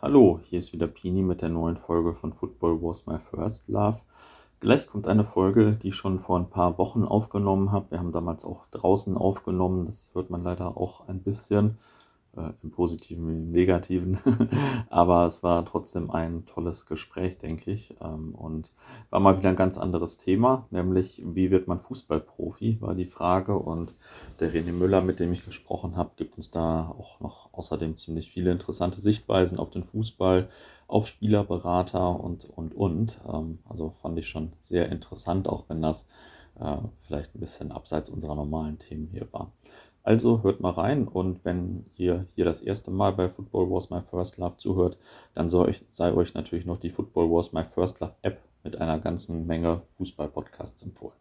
[0.00, 3.98] Hallo, hier ist wieder Pini mit der neuen Folge von Football Was My First Love.
[4.60, 7.90] Gleich kommt eine Folge, die ich schon vor ein paar Wochen aufgenommen habe.
[7.90, 11.78] Wir haben damals auch draußen aufgenommen, das hört man leider auch ein bisschen
[12.38, 14.18] äh, im Positiven wie im Negativen.
[14.90, 17.96] Aber es war trotzdem ein tolles Gespräch, denke ich.
[18.00, 18.72] Ähm, und
[19.10, 23.58] war mal wieder ein ganz anderes Thema, nämlich wie wird man Fußballprofi, war die Frage.
[23.58, 23.94] Und
[24.40, 28.30] der René Müller, mit dem ich gesprochen habe, gibt uns da auch noch außerdem ziemlich
[28.30, 30.48] viele interessante Sichtweisen auf den Fußball,
[30.86, 33.20] auf Spielerberater und, und, und.
[33.26, 36.06] Ähm, also fand ich schon sehr interessant, auch wenn das
[36.60, 39.52] äh, vielleicht ein bisschen abseits unserer normalen Themen hier war.
[40.08, 44.00] Also hört mal rein und wenn ihr hier das erste Mal bei Football Was My
[44.00, 44.96] First Love zuhört,
[45.34, 48.80] dann sei euch, sei euch natürlich noch die Football Was My First Love App mit
[48.80, 51.18] einer ganzen Menge Fußball-Podcasts empfohlen.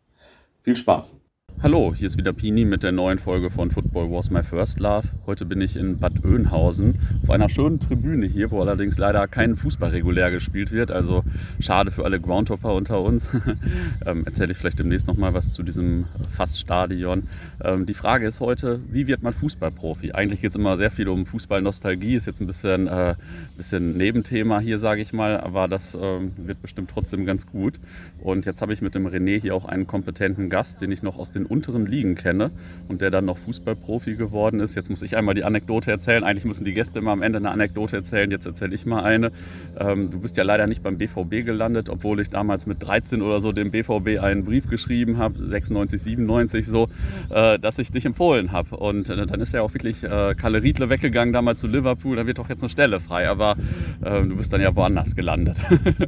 [0.61, 1.15] Viel Spaß!
[1.63, 5.07] Hallo, hier ist wieder Pini mit der neuen Folge von Football Was My First Love.
[5.25, 9.55] Heute bin ich in Bad Oeynhausen auf einer schönen Tribüne hier, wo allerdings leider kein
[9.55, 10.91] Fußball regulär gespielt wird.
[10.91, 11.23] Also
[11.59, 13.27] schade für alle Groundhopper unter uns.
[14.05, 17.23] ähm, Erzähle ich vielleicht demnächst nochmal was zu diesem Faststadion.
[17.63, 20.11] Ähm, die Frage ist heute, wie wird man Fußballprofi?
[20.11, 23.15] Eigentlich geht es immer sehr viel um Fußballnostalgie, ist jetzt ein bisschen, äh,
[23.57, 27.79] bisschen Nebenthema hier, sage ich mal, aber das äh, wird bestimmt trotzdem ganz gut.
[28.19, 31.17] Und jetzt habe ich mit dem René hier auch einen kompetenten Gast, den ich noch
[31.17, 32.51] aus den unteren Ligen kenne
[32.87, 34.75] und der dann noch Fußballprofi geworden ist.
[34.75, 36.23] Jetzt muss ich einmal die Anekdote erzählen.
[36.23, 38.29] Eigentlich müssen die Gäste immer am Ende eine Anekdote erzählen.
[38.31, 39.31] Jetzt erzähle ich mal eine.
[39.79, 43.39] Ähm, du bist ja leider nicht beim BVB gelandet, obwohl ich damals mit 13 oder
[43.39, 46.89] so dem BVB einen Brief geschrieben habe, 96, 97 so,
[47.29, 48.77] äh, dass ich dich empfohlen habe.
[48.77, 52.15] Und äh, dann ist ja auch wirklich äh, Kalle Riedle weggegangen damals zu Liverpool.
[52.15, 53.29] Da wird doch jetzt eine Stelle frei.
[53.29, 53.55] Aber
[54.03, 55.57] äh, du bist dann ja woanders gelandet.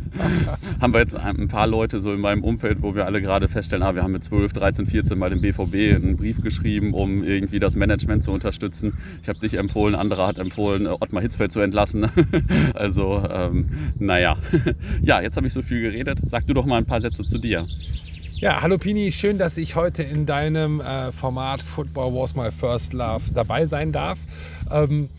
[0.81, 3.83] haben wir jetzt ein paar Leute so in meinem Umfeld, wo wir alle gerade feststellen,
[3.83, 7.59] ah, wir haben mit 12, 13, 14 mal dem BVB einen Brief geschrieben, um irgendwie
[7.59, 8.93] das Management zu unterstützen.
[9.21, 12.09] Ich habe dich empfohlen, andere hat empfohlen, Ottmar Hitzfeld zu entlassen.
[12.73, 13.65] also, ähm,
[13.97, 14.37] naja.
[15.01, 16.19] Ja, jetzt habe ich so viel geredet.
[16.25, 17.65] Sag du doch mal ein paar Sätze zu dir.
[18.33, 22.93] Ja, hallo Pini, schön, dass ich heute in deinem äh, Format Football Was My First
[22.93, 24.19] Love dabei sein darf.
[24.71, 25.09] Ähm,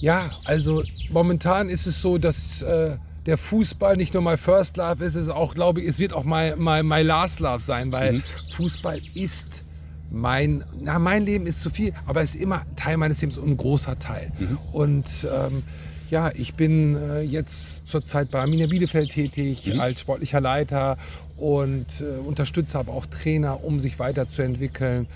[0.00, 2.96] ja, also momentan ist es so, dass äh,
[3.30, 6.24] der Fußball nicht nur my first love ist, es auch, glaube ich, es wird auch
[6.24, 8.22] my, my, my last love sein, weil mhm.
[8.52, 9.62] Fußball ist
[10.10, 13.50] mein, na, mein Leben ist zu viel, aber es ist immer Teil meines Lebens und
[13.50, 14.32] ein großer Teil.
[14.36, 14.58] Mhm.
[14.72, 15.62] Und ähm,
[16.10, 19.78] ja, ich bin äh, jetzt zurzeit bei Arminia Bielefeld tätig mhm.
[19.78, 20.96] als sportlicher Leiter
[21.36, 25.06] und äh, unterstütze aber auch Trainer, um sich weiterzuentwickeln.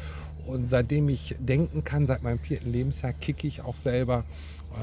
[0.46, 4.24] Und seitdem ich denken kann, seit meinem vierten Lebensjahr, kicke ich auch selber.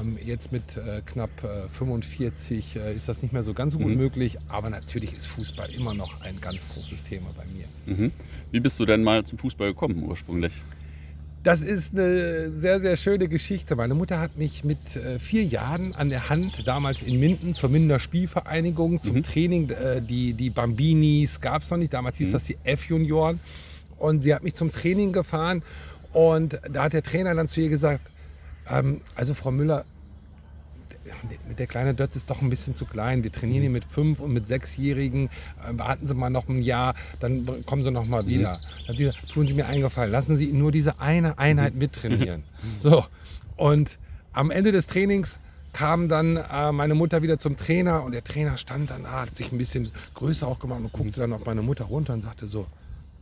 [0.00, 3.78] Ähm, jetzt mit äh, knapp äh, 45 äh, ist das nicht mehr so ganz so
[3.78, 3.98] gut mhm.
[3.98, 7.66] möglich, aber natürlich ist Fußball immer noch ein ganz großes Thema bei mir.
[7.94, 8.12] Mhm.
[8.50, 10.52] Wie bist du denn mal zum Fußball gekommen ursprünglich?
[11.42, 13.74] Das ist eine sehr, sehr schöne Geschichte.
[13.74, 17.68] Meine Mutter hat mich mit äh, vier Jahren an der Hand damals in Minden zur
[17.68, 19.22] Minder Spielvereinigung zum mhm.
[19.24, 22.32] Training, äh, die, die Bambinis gab es noch nicht, damals hieß mhm.
[22.32, 23.40] das die F-Junioren.
[24.02, 25.62] Und sie hat mich zum Training gefahren
[26.12, 28.10] und da hat der Trainer dann zu ihr gesagt,
[28.68, 29.84] ähm, also Frau Müller,
[31.56, 33.22] der kleine Dötz ist doch ein bisschen zu klein.
[33.22, 35.26] Wir trainieren hier mit fünf und mit sechsjährigen.
[35.26, 38.54] Äh, warten Sie mal noch ein Jahr, dann kommen Sie noch mal wieder.
[38.54, 38.86] Mhm.
[38.88, 41.78] Dann Sie, tun Sie mir eingefallen, lassen Sie ihn nur diese eine Einheit mhm.
[41.78, 42.42] mittrainieren.
[42.78, 43.04] so
[43.56, 44.00] und
[44.32, 45.38] am Ende des Trainings
[45.72, 49.36] kam dann äh, meine Mutter wieder zum Trainer und der Trainer stand dann, ah, hat
[49.36, 52.48] sich ein bisschen größer auch gemacht und guckte dann auf meine Mutter runter und sagte
[52.48, 52.66] so,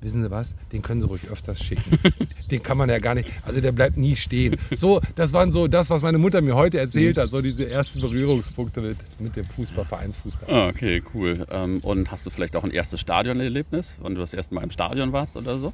[0.00, 1.98] wissen Sie was, den können Sie ruhig öfters schicken.
[2.50, 4.56] den kann man ja gar nicht, also der bleibt nie stehen.
[4.74, 8.00] So, das waren so das, was meine Mutter mir heute erzählt hat, so diese ersten
[8.00, 10.54] Berührungspunkte mit, mit dem Fußball, Vereinsfußball.
[10.54, 11.46] Ah, okay, cool.
[11.50, 14.70] Ähm, und hast du vielleicht auch ein erstes Stadionerlebnis, wann du das erste Mal im
[14.70, 15.72] Stadion warst oder so?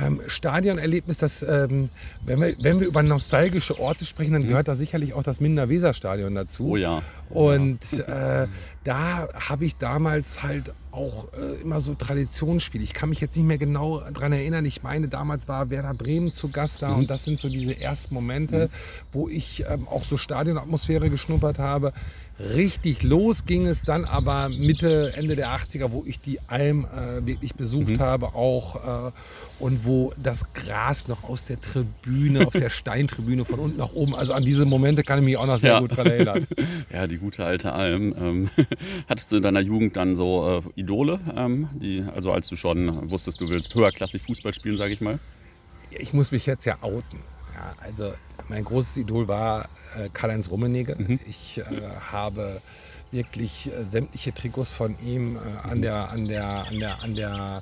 [0.00, 1.90] ähm, Stadionerlebnis, das, ähm,
[2.24, 4.48] wenn, wir, wenn wir über nostalgische Orte sprechen, dann mhm.
[4.48, 6.70] gehört da sicherlich auch das Minder-Weser-Stadion dazu.
[6.70, 7.02] Oh ja.
[7.30, 8.42] Oh Und ja.
[8.42, 8.48] Äh,
[8.84, 12.82] da habe ich damals halt auch äh, immer so Traditionsspiele.
[12.82, 14.64] Ich kann mich jetzt nicht mehr genau daran erinnern.
[14.64, 16.98] Ich meine, damals war Werder Bremen zu Gast da mhm.
[17.00, 18.70] und das sind so diese ersten Momente, mhm.
[19.12, 21.92] wo ich ähm, auch so Stadionatmosphäre geschnuppert habe.
[22.38, 27.24] Richtig los ging es dann aber Mitte, Ende der 80er, wo ich die Alm äh,
[27.24, 28.00] wirklich besucht mhm.
[28.00, 29.12] habe auch äh,
[29.58, 34.14] und wo das Gras noch aus der Tribüne, auf der Steintribüne von unten nach oben,
[34.14, 35.80] also an diese Momente kann ich mich auch noch sehr ja.
[35.80, 36.46] gut dran erinnern.
[36.92, 38.14] Ja, die gute alte Alm.
[38.18, 38.50] Ähm,
[39.08, 43.10] hattest du in deiner Jugend dann so äh, Idole, ähm, die, also als du schon
[43.10, 45.18] wusstest, du willst höherklassig Fußball spielen, sage ich mal?
[45.90, 47.18] Ich muss mich jetzt ja outen.
[47.54, 48.12] Ja, also
[48.48, 50.94] mein großes Idol war äh, Karl-Heinz Rummenigge.
[50.96, 51.18] Mhm.
[51.26, 51.64] Ich äh,
[52.12, 52.60] habe
[53.10, 57.60] wirklich äh, sämtliche Trikots von ihm äh, an der, an der, an der, an der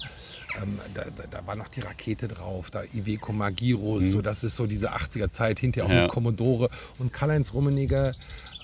[0.62, 4.10] ähm, da, da, da, war noch die Rakete drauf, da Iveco Magirus, mhm.
[4.10, 6.02] so das ist so diese 80er Zeit, hinterher auch ja.
[6.02, 6.68] mit Commodore
[6.98, 8.12] und Karl-Heinz Rummenigge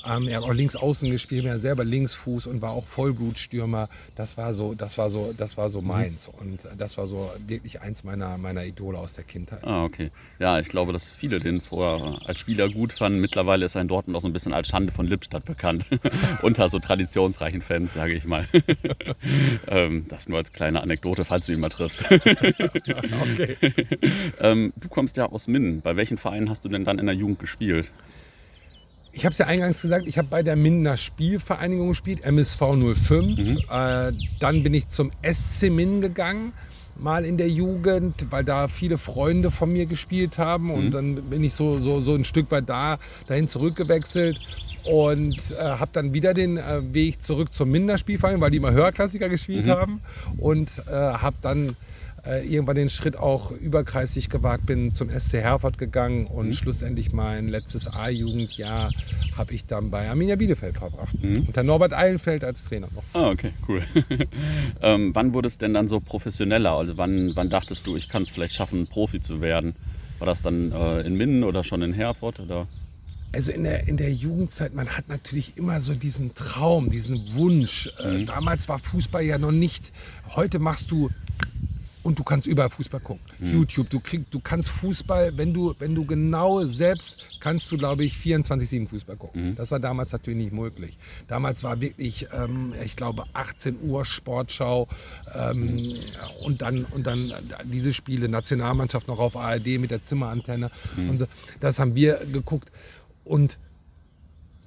[0.07, 3.89] Ähm, er hat auch links außen gespielt, er selber Linksfuß und war auch Vollblutstürmer.
[4.17, 5.89] Das war so, das war so, das war so mhm.
[5.89, 6.29] meins.
[6.29, 9.65] Und das war so wirklich eins meiner, meiner Idole aus der Kindheit.
[9.65, 10.11] Ah, okay.
[10.39, 13.21] Ja, ich glaube, dass viele den vorher als Spieler gut fanden.
[13.21, 15.87] Mittlerweile ist er in Dortmund auch so ein bisschen als Schande von Lippstadt bekannt.
[16.43, 18.47] Unter so traditionsreichen Fans, sage ich mal.
[19.69, 22.05] ähm, das nur als kleine Anekdote, falls du ihn mal triffst.
[22.11, 23.57] okay.
[24.41, 25.81] ähm, du kommst ja aus Minden.
[25.81, 27.91] Bei welchen Vereinen hast du denn dann in der Jugend gespielt?
[29.13, 32.61] Ich habe es ja eingangs gesagt, ich habe bei der Mindener Spielvereinigung gespielt, MSV
[32.95, 33.11] 05.
[33.11, 33.59] Mhm.
[33.69, 36.53] Äh, dann bin ich zum SC Minden gegangen,
[36.97, 40.67] mal in der Jugend, weil da viele Freunde von mir gespielt haben.
[40.67, 40.71] Mhm.
[40.71, 44.41] Und dann bin ich so, so, so ein Stück weit da, dahin zurückgewechselt
[44.85, 48.73] und äh, habe dann wieder den äh, Weg zurück zum Mindener Spielverein, weil die immer
[48.73, 49.71] Höherklassiker gespielt mhm.
[49.71, 50.01] haben.
[50.39, 51.77] Und äh, habe dann
[52.27, 56.53] äh, irgendwann den Schritt auch überkreisig gewagt bin, zum SC Herford gegangen und mhm.
[56.53, 58.93] schlussendlich mein letztes A-Jugendjahr
[59.37, 61.15] habe ich dann bei Arminia Bielefeld verbracht.
[61.23, 61.45] Mhm.
[61.47, 63.05] Unter Norbert Eilenfeld als Trainer noch.
[63.15, 63.83] Ah, okay, cool.
[64.83, 66.73] ähm, wann wurde es denn dann so professioneller?
[66.73, 69.75] Also wann, wann dachtest du, ich kann es vielleicht schaffen, Profi zu werden?
[70.19, 72.41] War das dann äh, in Minden oder schon in Herford?
[72.41, 72.67] Oder?
[73.33, 77.89] Also in der, in der Jugendzeit, man hat natürlich immer so diesen Traum, diesen Wunsch.
[77.99, 78.21] Äh, mhm.
[78.21, 79.93] Äh, damals war Fußball ja noch nicht,
[80.35, 81.11] heute machst du
[82.03, 83.23] und du kannst überall Fußball gucken.
[83.39, 83.53] Mhm.
[83.53, 88.05] YouTube, du kriegst, du kannst Fußball, wenn du, wenn du genau selbst, kannst du, glaube
[88.05, 89.51] ich, 24-7 Fußball gucken.
[89.51, 89.57] Mhm.
[89.57, 90.97] Das war damals natürlich nicht möglich.
[91.29, 94.89] Damals war wirklich, ähm, ich glaube, 18 Uhr Sportschau
[95.35, 95.99] ähm,
[96.43, 97.33] und, dann, und dann
[97.65, 100.71] diese Spiele, Nationalmannschaft noch auf ARD mit der Zimmerantenne.
[100.97, 101.11] Mhm.
[101.11, 101.29] Und
[101.61, 102.71] das haben wir geguckt.
[103.25, 103.59] Und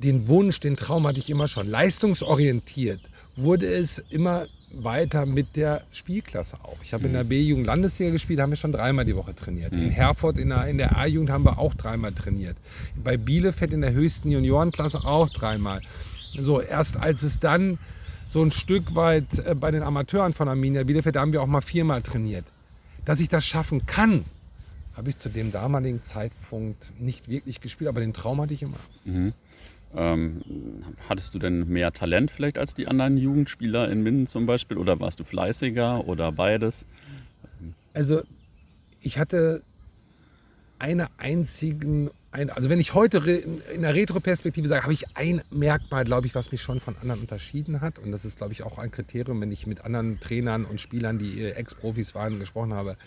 [0.03, 1.67] den Wunsch, den Traum hatte ich immer schon.
[1.67, 3.01] Leistungsorientiert
[3.35, 6.77] wurde es immer weiter mit der Spielklasse auch.
[6.81, 9.71] Ich habe in der B-Jugend Landesliga gespielt, haben wir schon dreimal die Woche trainiert.
[9.73, 9.89] In mhm.
[9.91, 12.57] Herford in der, in der A-Jugend haben wir auch dreimal trainiert.
[12.95, 15.81] Bei Bielefeld in der höchsten Juniorenklasse auch dreimal.
[16.37, 17.77] So, erst als es dann
[18.27, 21.47] so ein Stück weit äh, bei den Amateuren von Arminia Bielefeld, da haben wir auch
[21.47, 22.45] mal viermal trainiert.
[23.05, 24.25] Dass ich das schaffen kann,
[24.95, 28.77] habe ich zu dem damaligen Zeitpunkt nicht wirklich gespielt, aber den Traum hatte ich immer.
[29.05, 29.33] Mhm.
[29.95, 30.41] Ähm,
[31.07, 34.77] hattest du denn mehr Talent vielleicht als die anderen Jugendspieler in Minden zum Beispiel?
[34.77, 36.87] Oder warst du fleißiger oder beides?
[37.93, 38.23] Also
[39.01, 39.61] ich hatte
[40.79, 43.19] eine einzigen, ein, also wenn ich heute
[43.73, 47.21] in der Retroperspektive sage, habe ich ein Merkmal, glaube ich, was mich schon von anderen
[47.21, 47.99] unterschieden hat.
[47.99, 51.19] Und das ist, glaube ich, auch ein Kriterium, wenn ich mit anderen Trainern und Spielern,
[51.19, 52.97] die Ex-Profis waren, gesprochen habe.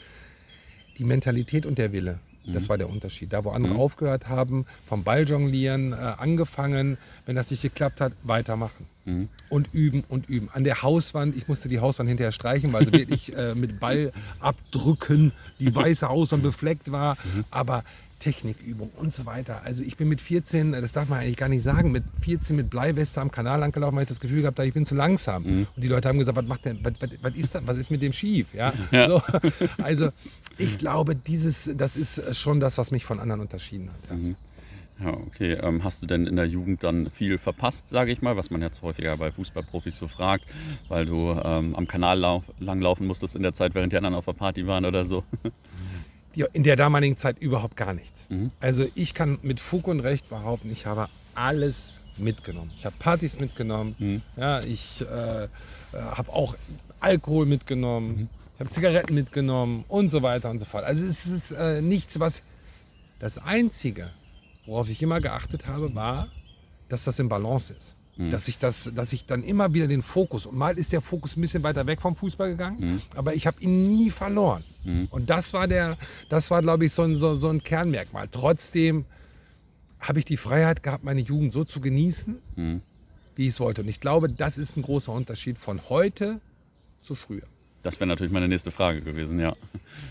[0.98, 2.20] Die Mentalität und der Wille.
[2.46, 2.68] Das mhm.
[2.68, 3.32] war der Unterschied.
[3.32, 3.80] Da, wo andere mhm.
[3.80, 8.86] aufgehört haben, vom Balljonglieren äh, angefangen, wenn das nicht geklappt hat, weitermachen.
[9.04, 9.28] Mhm.
[9.48, 10.48] Und üben und üben.
[10.52, 15.32] An der Hauswand, ich musste die Hauswand hinterher streichen, weil sie wirklich äh, mit Ballabdrücken
[15.58, 17.16] die weiße Hauswand befleckt war.
[17.34, 17.44] Mhm.
[17.50, 17.84] Aber
[18.18, 19.62] Technikübung und so weiter.
[19.64, 22.70] Also ich bin mit 14, das darf man eigentlich gar nicht sagen, mit 14 mit
[22.70, 25.42] Bleiweste am Kanal angelaufen, weil ich das Gefühl gehabt, ich bin zu langsam.
[25.42, 25.66] Mhm.
[25.74, 27.90] Und die Leute haben gesagt, was macht denn, was, was, was, ist das, was ist
[27.90, 28.54] mit dem schief?
[28.54, 28.72] Ja?
[28.90, 29.08] ja.
[29.08, 29.22] So,
[29.82, 30.10] also
[30.58, 34.10] ich glaube, dieses, das ist schon das, was mich von anderen unterschieden hat.
[34.10, 34.16] Ja.
[34.16, 34.36] Mhm.
[34.98, 35.58] Ja, okay.
[35.62, 38.62] Ähm, hast du denn in der Jugend dann viel verpasst, sage ich mal, was man
[38.62, 40.46] jetzt häufiger bei Fußballprofis so fragt,
[40.88, 42.18] weil du ähm, am Kanal
[42.60, 45.22] langlaufen musstest in der Zeit, während die anderen auf der Party waren oder so?
[46.52, 48.12] In der damaligen Zeit überhaupt gar nicht.
[48.30, 48.50] Mhm.
[48.60, 52.70] Also ich kann mit Fug und Recht behaupten, ich habe alles mitgenommen.
[52.76, 54.22] Ich habe Partys mitgenommen, mhm.
[54.36, 55.48] ja, ich äh, äh,
[55.92, 56.56] habe auch
[57.00, 58.28] Alkohol mitgenommen, mhm.
[58.54, 60.84] ich habe Zigaretten mitgenommen und so weiter und so fort.
[60.84, 62.42] Also es ist äh, nichts, was...
[63.18, 64.10] Das Einzige,
[64.66, 66.28] worauf ich immer geachtet habe, war,
[66.90, 67.96] dass das im Balance ist.
[68.16, 68.30] Mhm.
[68.30, 71.36] Dass, ich das, dass ich dann immer wieder den Fokus, und mal ist der Fokus
[71.36, 73.02] ein bisschen weiter weg vom Fußball gegangen, mhm.
[73.14, 74.64] aber ich habe ihn nie verloren.
[74.84, 75.08] Mhm.
[75.10, 78.28] Und das war, der, das war glaube ich, so ein, so, so ein Kernmerkmal.
[78.30, 79.04] Trotzdem
[80.00, 82.82] habe ich die Freiheit gehabt, meine Jugend so zu genießen, mhm.
[83.34, 83.82] wie ich es wollte.
[83.82, 86.40] Und ich glaube, das ist ein großer Unterschied von heute
[87.02, 87.46] zu früher.
[87.86, 89.54] Das wäre natürlich meine nächste Frage gewesen, ja.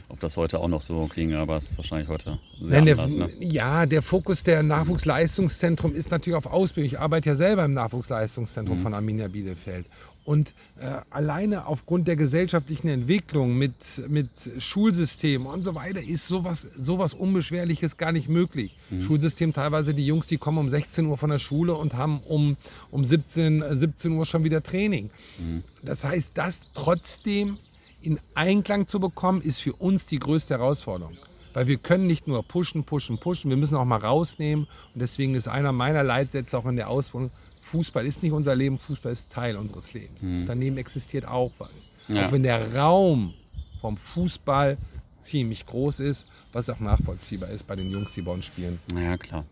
[0.07, 3.15] Ob das heute auch noch so ging, aber es ist wahrscheinlich heute sehr Nein, anders.
[3.15, 3.33] Der, ne?
[3.41, 6.87] Ja, der Fokus der Nachwuchsleistungszentrum ist natürlich auf Ausbildung.
[6.87, 8.81] Ich arbeite ja selber im Nachwuchsleistungszentrum mhm.
[8.81, 9.87] von Arminia Bielefeld.
[10.23, 13.75] Und äh, alleine aufgrund der gesellschaftlichen Entwicklung mit,
[14.07, 18.75] mit Schulsystem und so weiter ist sowas, sowas Unbeschwerliches gar nicht möglich.
[18.89, 19.01] Mhm.
[19.01, 22.57] Schulsystem teilweise, die Jungs, die kommen um 16 Uhr von der Schule und haben um,
[22.89, 25.11] um 17, 17 Uhr schon wieder Training.
[25.37, 25.63] Mhm.
[25.83, 27.59] Das heißt, das trotzdem
[28.05, 31.17] in Einklang zu bekommen, ist für uns die größte Herausforderung.
[31.53, 34.67] Weil wir können nicht nur pushen, pushen, pushen, wir müssen auch mal rausnehmen.
[34.93, 37.31] Und deswegen ist einer meiner Leitsätze auch in der Ausbildung,
[37.61, 40.21] Fußball ist nicht unser Leben, Fußball ist Teil unseres Lebens.
[40.21, 40.45] Mhm.
[40.45, 41.87] Daneben existiert auch was.
[42.07, 42.27] Ja.
[42.27, 43.33] Auch wenn der Raum
[43.81, 44.77] vom Fußball
[45.25, 48.79] ziemlich groß ist, was auch nachvollziehbar ist bei den Jungs, die bei uns spielen.
[48.93, 49.43] Naja, klar.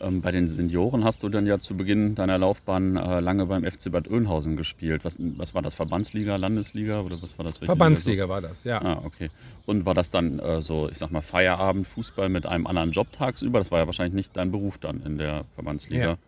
[0.00, 3.64] Ähm, bei den Senioren hast du dann ja zu Beginn deiner Laufbahn äh, lange beim
[3.64, 5.04] FC Bad Oeynhausen gespielt.
[5.04, 5.74] Was, was war das?
[5.74, 7.58] Verbandsliga, Landesliga oder was war das?
[7.58, 8.80] Verbandsliga war das, ja.
[8.80, 9.30] Ah, okay.
[9.66, 13.12] Und war das dann äh, so, ich sag mal, Feierabend, Fußball mit einem anderen Job
[13.12, 13.58] tagsüber?
[13.58, 16.04] Das war ja wahrscheinlich nicht dein Beruf dann in der Verbandsliga.
[16.04, 16.18] Ja.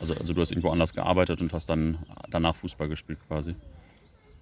[0.00, 1.98] Also, also du hast irgendwo anders gearbeitet und hast dann
[2.30, 3.56] danach Fußball gespielt quasi.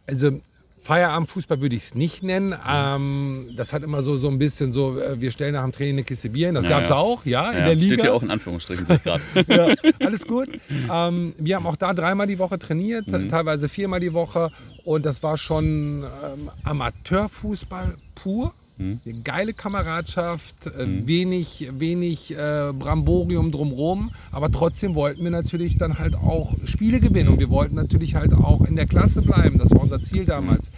[0.06, 0.40] Also
[0.87, 2.55] Feierabendfußball würde ich es nicht nennen.
[2.66, 5.97] Ähm, das hat immer so, so ein bisschen so, äh, wir stellen nach dem Training
[5.97, 6.52] eine Kiste Bier.
[6.52, 6.95] Das ja, gab es ja.
[6.95, 7.95] auch, ja, in der Liga.
[7.95, 9.21] Steht hier auch in Anführungsstrichen gerade.
[9.49, 10.49] ja, alles gut.
[10.88, 13.28] Ähm, wir haben auch da dreimal die Woche trainiert, mhm.
[13.28, 14.52] teilweise viermal die Woche.
[14.85, 18.55] Und das war schon ähm, Amateurfußball pur.
[18.78, 19.00] Mhm.
[19.25, 21.06] Geile Kameradschaft, mhm.
[21.06, 27.30] wenig, wenig äh, Bramborium drumherum, aber trotzdem wollten wir natürlich dann halt auch Spiele gewinnen
[27.30, 29.59] und wir wollten natürlich halt auch in der Klasse bleiben.
[29.59, 30.71] Das war unser Ziel damals.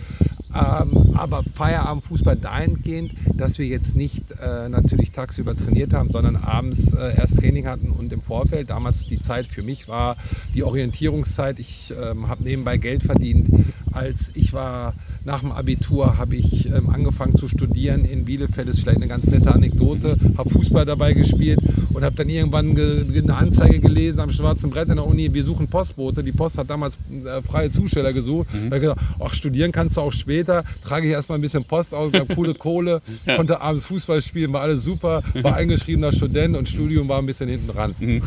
[0.54, 6.94] Ähm, aber Feierabendfußball dahingehend, dass wir jetzt nicht äh, natürlich tagsüber trainiert haben, sondern abends
[6.94, 8.70] äh, erst Training hatten und im Vorfeld.
[8.70, 10.16] Damals die Zeit für mich war
[10.54, 11.58] die Orientierungszeit.
[11.58, 13.48] Ich ähm, habe nebenbei Geld verdient.
[13.92, 14.94] Als ich war
[15.28, 18.66] nach dem Abitur, habe ich ähm, angefangen zu studieren in Bielefeld.
[18.66, 20.16] Das ist vielleicht eine ganz nette Anekdote.
[20.38, 21.60] Habe Fußball dabei gespielt
[21.92, 25.32] und habe dann irgendwann eine Anzeige gelesen am schwarzen Brett in der Uni.
[25.32, 26.24] Wir suchen Postbote.
[26.24, 28.48] Die Post hat damals äh, freie Zusteller gesucht.
[28.52, 28.70] Mhm.
[28.70, 31.64] Da habe ich gedacht, ach, studieren kannst du auch später trage ich erstmal ein bisschen
[31.64, 33.36] Post aus, habe coole Kohle, ja.
[33.36, 37.48] konnte abends Fußball spielen, war alles super, war eingeschriebener Student und Studium war ein bisschen
[37.48, 37.94] hinten dran.
[37.98, 38.22] Mhm.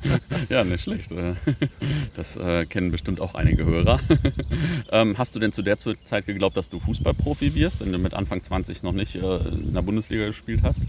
[0.48, 1.10] ja, nicht schlecht.
[2.14, 4.00] Das äh, kennen bestimmt auch einige Hörer.
[4.90, 8.14] Ähm, hast du denn zu der Zeit geglaubt, dass du Fußballprofi wirst, wenn du mit
[8.14, 10.82] Anfang 20 noch nicht äh, in der Bundesliga gespielt hast?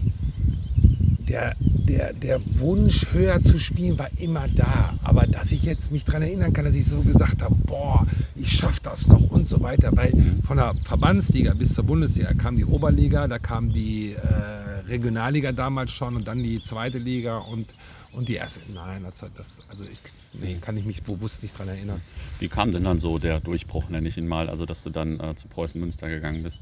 [1.28, 4.94] der, der, der Wunsch, höher zu spielen, war immer da.
[5.02, 8.52] Aber dass ich jetzt mich daran erinnern kann, dass ich so gesagt habe, boah, ich
[8.52, 9.90] schaffe das noch und so weiter.
[9.94, 10.12] Weil
[10.44, 15.90] von der Verbandsliga bis zur Bundesliga kam die Oberliga, da kam die äh, Regionalliga damals
[15.90, 17.66] schon und dann die zweite Liga und,
[18.12, 18.60] und die erste.
[18.72, 20.00] Nein, das, das, also ich
[20.32, 22.00] nee, kann ich mich bewusst nicht daran erinnern.
[22.38, 25.20] Wie kam denn dann so der Durchbruch, nenne ich ihn mal, also dass du dann
[25.20, 26.58] äh, zu Preußen Münster gegangen bist?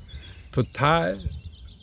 [0.52, 1.18] Total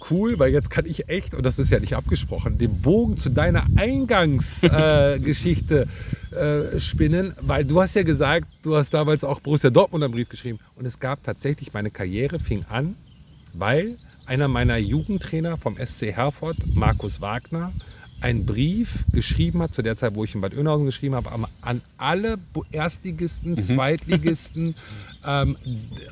[0.09, 3.29] cool, weil jetzt kann ich echt, und das ist ja nicht abgesprochen, den Bogen zu
[3.29, 5.87] deiner Eingangsgeschichte
[6.31, 10.13] äh, äh, spinnen, weil du hast ja gesagt, du hast damals auch Borussia Dortmund einen
[10.13, 10.59] Brief geschrieben.
[10.75, 12.95] Und es gab tatsächlich, meine Karriere fing an,
[13.53, 17.71] weil einer meiner Jugendtrainer vom SC Herford, Markus Wagner,
[18.23, 21.29] einen Brief geschrieben hat, zu der Zeit, wo ich in Bad Oeynhausen geschrieben habe,
[21.61, 22.37] an alle
[22.71, 23.61] Erstligisten, mhm.
[23.61, 24.75] Zweitligisten,
[25.25, 25.57] ähm,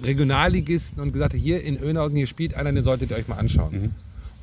[0.04, 3.82] Regionalligisten und gesagt, hier in Oeynhausen, hier spielt einer, den solltet ihr euch mal anschauen.
[3.82, 3.92] Mhm.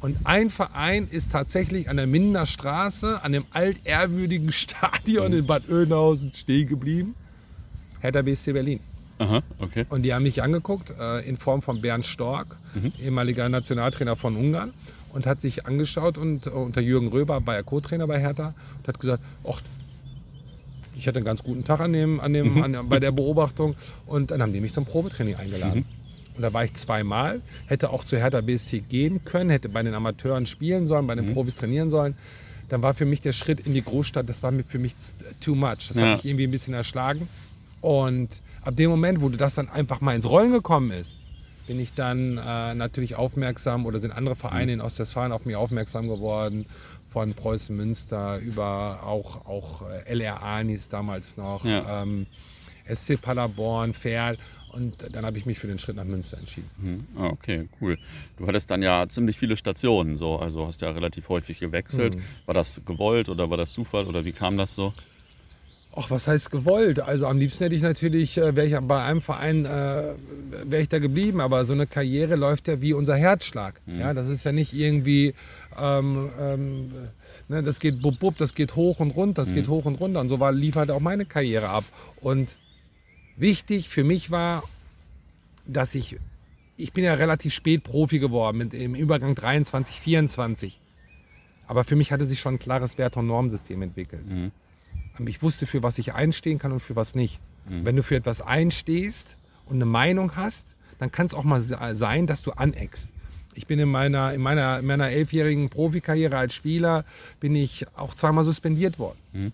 [0.00, 5.38] Und ein Verein ist tatsächlich an der Mindener Straße, an dem altehrwürdigen Stadion mhm.
[5.38, 7.14] in Bad Oeynhausen stehen geblieben.
[8.00, 8.80] Hertha BSC Berlin.
[9.18, 9.84] Aha, okay.
[9.90, 12.92] Und die haben mich angeguckt äh, in Form von Bernd Stork, mhm.
[13.04, 14.72] ehemaliger Nationaltrainer von Ungarn
[15.12, 18.88] und hat sich angeschaut und äh, unter Jürgen Röber war er Co-Trainer bei Hertha und
[18.88, 19.60] hat gesagt, ach,
[20.96, 22.62] ich hatte einen ganz guten Tag an dem, an dem, mhm.
[22.62, 25.80] an, bei der Beobachtung und dann haben die mich zum Probetraining eingeladen.
[25.80, 25.98] Mhm.
[26.36, 29.94] Und da war ich zweimal, hätte auch zu Hertha BSC gehen können, hätte bei den
[29.94, 31.34] Amateuren spielen sollen, bei den mhm.
[31.34, 32.16] Profis trainieren sollen.
[32.68, 34.94] Dann war für mich der Schritt in die Großstadt, das war für mich
[35.40, 35.88] too much.
[35.88, 36.02] Das ja.
[36.02, 37.28] hat mich irgendwie ein bisschen erschlagen.
[37.80, 41.18] Und ab dem Moment, wo das dann einfach mal ins Rollen gekommen ist,
[41.68, 46.08] bin ich dann äh, natürlich aufmerksam oder sind andere Vereine in Ostwestfalen auf mich aufmerksam
[46.08, 46.64] geworden,
[47.10, 52.02] von Preußen Münster über auch, auch äh, LR Anis damals noch, ja.
[52.02, 52.26] ähm,
[52.92, 54.38] SC Paderborn, Ferl.
[54.72, 56.68] Und dann habe ich mich für den Schritt nach Münster entschieden.
[56.78, 57.06] Mhm.
[57.20, 57.98] Ah, okay, cool.
[58.36, 62.16] Du hattest dann ja ziemlich viele Stationen, so, also hast ja relativ häufig gewechselt.
[62.16, 62.22] Mhm.
[62.46, 64.92] War das gewollt oder war das Zufall oder wie kam das so?
[66.00, 67.00] Ach, was heißt gewollt?
[67.00, 70.12] Also am liebsten hätte ich natürlich, äh, wäre ich bei einem Verein, äh,
[70.64, 71.40] wäre ich da geblieben.
[71.40, 73.80] Aber so eine Karriere läuft ja wie unser Herzschlag.
[73.86, 73.98] Mhm.
[73.98, 75.34] Ja, das ist ja nicht irgendwie,
[75.76, 76.92] ähm, ähm,
[77.48, 79.54] ne, das geht bub, bub, das geht hoch und runter, das mhm.
[79.56, 80.20] geht hoch und runter.
[80.20, 81.84] Und so war, lief halt auch meine Karriere ab.
[82.20, 82.54] Und
[83.36, 84.62] wichtig für mich war,
[85.66, 86.16] dass ich,
[86.76, 90.78] ich bin ja relativ spät Profi geworden, mit, im Übergang 23, 24.
[91.66, 94.24] Aber für mich hatte sich schon ein klares Wert- und Normsystem entwickelt.
[94.28, 94.52] Mhm.
[95.26, 97.40] Ich wusste, für was ich einstehen kann und für was nicht.
[97.68, 97.84] Mhm.
[97.84, 100.66] Wenn du für etwas einstehst und eine Meinung hast,
[100.98, 103.10] dann kann es auch mal sein, dass du aneckst.
[103.54, 107.04] Ich bin in meiner, in meiner, in meiner elfjährigen Profikarriere als Spieler
[107.40, 109.18] bin ich auch zweimal suspendiert worden.
[109.32, 109.52] Mhm.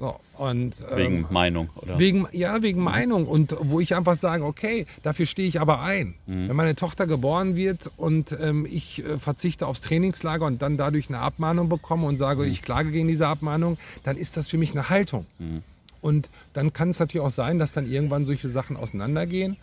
[0.00, 1.98] So, und, ähm, wegen Meinung, oder?
[1.98, 2.84] Wegen, ja, wegen mhm.
[2.84, 3.26] Meinung.
[3.26, 6.14] Und wo ich einfach sage, okay, dafür stehe ich aber ein.
[6.26, 6.48] Mhm.
[6.48, 11.08] Wenn meine Tochter geboren wird und ähm, ich äh, verzichte aufs Trainingslager und dann dadurch
[11.08, 12.50] eine Abmahnung bekomme und sage, mhm.
[12.50, 15.26] ich klage gegen diese Abmahnung, dann ist das für mich eine Haltung.
[15.40, 15.64] Mhm.
[16.00, 19.56] Und dann kann es natürlich auch sein, dass dann irgendwann solche Sachen auseinandergehen.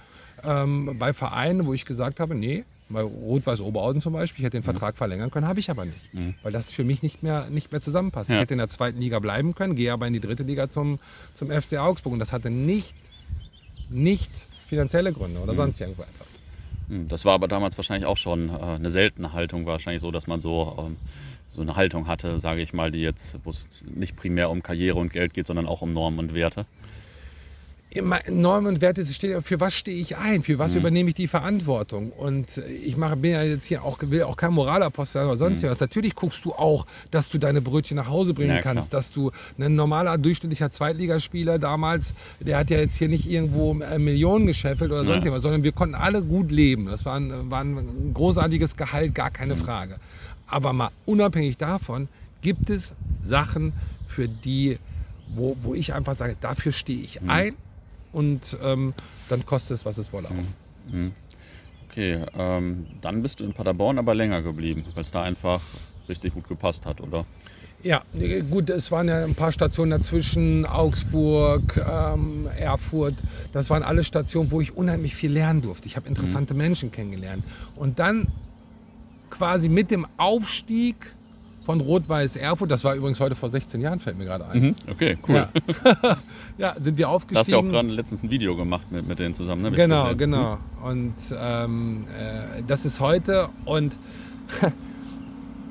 [0.44, 4.58] Ähm, bei Vereinen, wo ich gesagt habe, nee, Bei Rot-Weiß Oberhausen zum Beispiel, ich hätte
[4.58, 4.66] den Mhm.
[4.66, 5.98] Vertrag verlängern können, habe ich aber nicht.
[6.44, 8.30] Weil das für mich nicht mehr, nicht mehr zusammenpasst.
[8.30, 8.36] Ja.
[8.36, 11.00] Ich hätte in der zweiten Liga bleiben können, gehe aber in die dritte Liga zum,
[11.34, 12.14] zum FC Augsburg.
[12.14, 12.94] Und das hatte nicht,
[13.90, 14.32] nicht
[14.68, 15.44] finanzielle Gründe Mhm.
[15.44, 16.40] oder sonst irgendwo etwas.
[16.90, 20.28] Hm, Das war aber damals wahrscheinlich auch schon äh, eine seltene Haltung, wahrscheinlich so, dass
[20.28, 20.96] man so, ähm,
[21.48, 25.00] so eine Haltung hatte, sage ich mal, die jetzt, wo es nicht primär um Karriere
[25.00, 26.66] und Geld geht, sondern auch um Normen und Werte.
[27.96, 30.60] Immer Normen und Werte, es steht, für was stehe ich ein, für Mhm.
[30.60, 32.12] was übernehme ich die Verantwortung.
[32.12, 35.80] Und ich mache, bin ja jetzt hier auch, will auch kein Moralapostel oder sonst was.
[35.80, 38.56] Natürlich guckst du auch, dass du deine Brötchen nach Hause bringen Mhm.
[38.56, 38.74] Ja, klar.
[38.76, 43.74] kannst, dass du ein normaler, durchschnittlicher Zweitligaspieler damals, der hat ja jetzt hier nicht irgendwo
[43.80, 45.32] äh, Millionen gescheffelt oder sonst Ja.
[45.32, 46.88] was, sondern wir konnten alle gut leben.
[46.88, 49.34] Das war ein, war ein großartiges Gehalt, gar Mhm.
[49.34, 49.96] keine Frage.
[50.48, 52.10] Aber mal unabhängig davon
[52.42, 53.72] gibt es Sachen,
[54.06, 54.80] für die,
[55.34, 57.30] wo, wo ich einfach sage, dafür stehe ich Mhm.
[57.30, 57.54] ein
[58.16, 58.94] und ähm,
[59.28, 61.12] dann kostet es, was es wolle auch.
[61.90, 65.62] Okay, ähm, dann bist du in Paderborn aber länger geblieben, weil es da einfach
[66.08, 67.26] richtig gut gepasst hat, oder?
[67.84, 73.16] Ja, äh, gut, es waren ja ein paar Stationen dazwischen, Augsburg, ähm, Erfurt.
[73.52, 75.88] Das waren alle Stationen, wo ich unheimlich viel lernen durfte.
[75.88, 77.44] Ich habe interessante Menschen kennengelernt.
[77.76, 78.28] Und dann
[79.30, 81.15] quasi mit dem Aufstieg
[81.66, 84.62] von Rot-Weiß Erfurt, das war übrigens heute vor 16 Jahren, fällt mir gerade ein.
[84.62, 85.36] Mhm, okay, cool.
[85.36, 86.18] Ja.
[86.58, 87.70] ja, sind wir Da hast du ja auch aufgestiegen.
[87.70, 89.72] gerade letztens ein Video gemacht mit, mit denen zusammen, ne?
[89.72, 90.60] Genau, genau.
[90.84, 93.98] Und ähm, äh, das ist heute und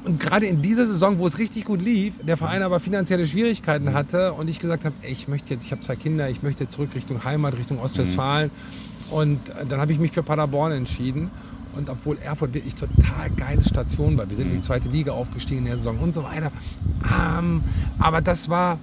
[0.04, 3.94] und gerade in dieser Saison, wo es richtig gut lief, der Verein aber finanzielle Schwierigkeiten
[3.94, 6.68] hatte und ich gesagt habe, ey, ich möchte jetzt, ich habe zwei Kinder, ich möchte
[6.68, 8.50] zurück Richtung Heimat, Richtung Ostwestfalen.
[9.10, 11.30] Und äh, dann habe ich mich für Paderborn entschieden.
[11.76, 15.61] Und obwohl Erfurt wirklich total geile Station war, wir sind in die zweite Liga aufgestiegen
[15.61, 16.50] in der Saison und so weiter.
[17.38, 17.62] Ähm,
[17.99, 18.78] aber das war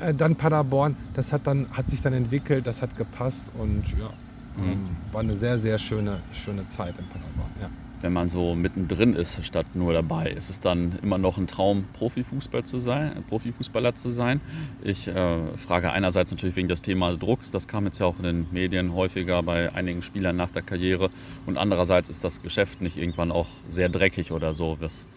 [0.00, 4.10] äh, dann Paderborn, das hat, dann, hat sich dann entwickelt, das hat gepasst und ja,
[4.58, 7.50] ähm, war eine sehr, sehr schöne, schöne Zeit in Paderborn.
[7.60, 7.68] Ja.
[8.04, 11.86] Wenn man so mittendrin ist, statt nur dabei, ist es dann immer noch ein Traum,
[11.94, 14.42] Profifußball zu sein, Profifußballer zu sein.
[14.82, 18.24] Ich äh, frage einerseits natürlich wegen des Themas Drucks, das kam jetzt ja auch in
[18.24, 21.08] den Medien häufiger bei einigen Spielern nach der Karriere.
[21.46, 24.76] Und andererseits ist das Geschäft nicht irgendwann auch sehr dreckig oder so.
[24.78, 25.08] Das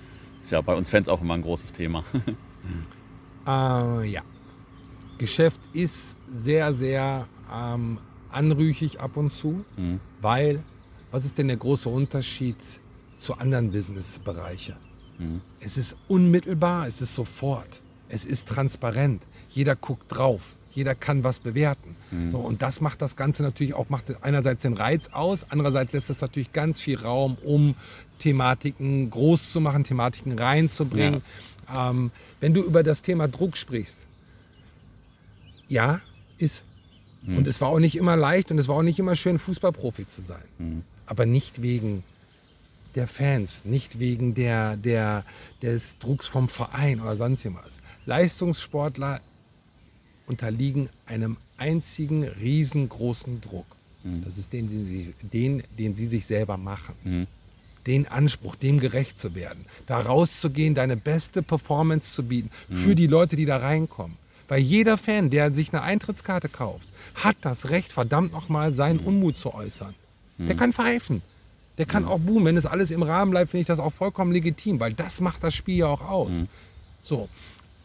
[0.41, 2.05] ist ja bei uns Fans auch immer ein großes Thema.
[3.45, 4.21] Äh, ja.
[5.17, 7.97] Geschäft ist sehr, sehr ähm,
[8.31, 9.99] anrüchig ab und zu, Mhm.
[10.21, 10.63] weil
[11.11, 12.57] was ist denn der große Unterschied
[13.17, 14.75] zu anderen Businessbereichen?
[15.17, 15.41] Mhm.
[15.59, 21.39] Es ist unmittelbar, es ist sofort, es ist transparent, jeder guckt drauf, jeder kann was
[21.39, 21.95] bewerten.
[22.31, 26.09] So, und das macht das Ganze natürlich auch, macht einerseits den Reiz aus, andererseits lässt
[26.09, 27.73] es natürlich ganz viel Raum, um
[28.19, 31.21] Thematiken groß zu machen, Thematiken reinzubringen.
[31.75, 34.05] Ähm, wenn du über das Thema Druck sprichst,
[35.67, 35.99] ja,
[36.37, 36.63] ist.
[37.35, 40.07] Und es war auch nicht immer leicht und es war auch nicht immer schön, Fußballprofi
[40.07, 40.43] zu sein.
[41.07, 42.03] Aber nicht wegen
[42.95, 45.25] der Fans, nicht wegen der, der,
[45.61, 47.79] des Drucks vom Verein oder sonst was.
[48.05, 49.21] Leistungssportler
[50.27, 53.65] unterliegen einem einzigen riesengroßen Druck.
[54.23, 57.27] Das ist den, den sie, den, den sie sich selber machen.
[57.85, 59.65] Den Anspruch, dem gerecht zu werden.
[59.85, 64.17] Da rauszugehen, deine beste Performance zu bieten für die Leute, die da reinkommen.
[64.47, 69.37] Weil jeder Fan, der sich eine Eintrittskarte kauft, hat das Recht, verdammt nochmal seinen Unmut
[69.37, 69.93] zu äußern.
[70.37, 71.21] Der kann pfeifen.
[71.77, 72.45] Der kann auch buhen.
[72.45, 75.43] Wenn es alles im Rahmen bleibt, finde ich das auch vollkommen legitim, weil das macht
[75.43, 76.31] das Spiel ja auch aus.
[77.01, 77.29] So.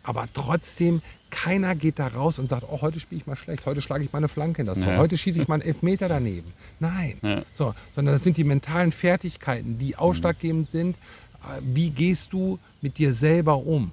[0.02, 3.80] Aber trotzdem, keiner geht da raus und sagt, oh, heute spiele ich mal schlecht, heute
[3.80, 4.98] schlage ich mal eine Flanke in das Tor, Ja.
[4.98, 6.52] heute schieße ich mal einen Elfmeter daneben.
[6.80, 7.16] Nein.
[7.22, 7.42] Ja.
[7.52, 10.96] So, sondern das sind die mentalen Fertigkeiten, die ausschlaggebend sind.
[10.96, 13.92] Äh, Wie gehst du mit dir selber um?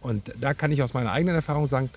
[0.00, 1.90] Und da kann ich aus meiner eigenen Erfahrung sagen,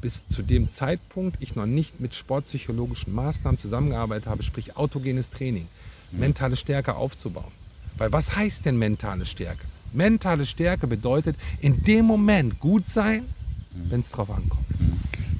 [0.00, 5.68] bis zu dem Zeitpunkt ich noch nicht mit sportpsychologischen Maßnahmen zusammengearbeitet habe, sprich autogenes Training,
[6.10, 7.52] mentale Stärke aufzubauen.
[7.98, 9.64] Weil was heißt denn mentale Stärke?
[9.92, 13.24] Mentale Stärke bedeutet in dem Moment gut sein,
[13.72, 14.64] wenn es drauf ankommt.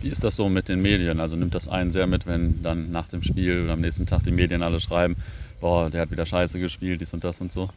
[0.02, 1.20] Wie ist das so mit den Medien?
[1.20, 4.24] Also nimmt das einen sehr mit, wenn dann nach dem Spiel oder am nächsten Tag
[4.24, 5.16] die Medien alle schreiben,
[5.60, 7.68] boah, der hat wieder scheiße gespielt, dies und das und so.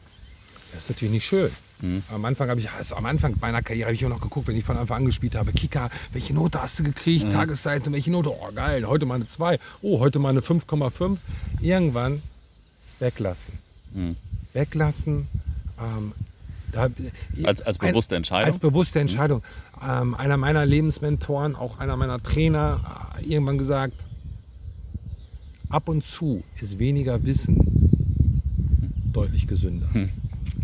[0.74, 1.52] Das ist natürlich nicht schön.
[2.14, 4.56] Am Anfang habe ich, also am Anfang meiner Karriere habe ich auch noch geguckt, wenn
[4.56, 7.30] ich von Anfang an gespielt habe, Kika, welche Note hast du gekriegt?
[7.32, 8.30] Tageszeitung, welche Note?
[8.32, 9.60] Oh geil, heute mal eine 2.
[9.82, 11.18] Oh, heute mal eine 5,5.
[11.60, 12.22] Irgendwann
[13.00, 13.54] weglassen.
[13.94, 14.16] Mhm.
[14.54, 15.28] Weglassen.
[15.78, 16.14] Ähm,
[16.72, 16.88] da,
[17.44, 18.48] Als- als bewusste Entscheidung?
[18.54, 19.44] Als bewusste Entscheidung.
[19.86, 24.06] Ähm, einer meiner Lebensmentoren, auch einer meiner Trainer, äh, irgendwann gesagt,
[25.70, 27.58] ab und zu ist weniger Wissen
[29.12, 29.88] deutlich gesünder.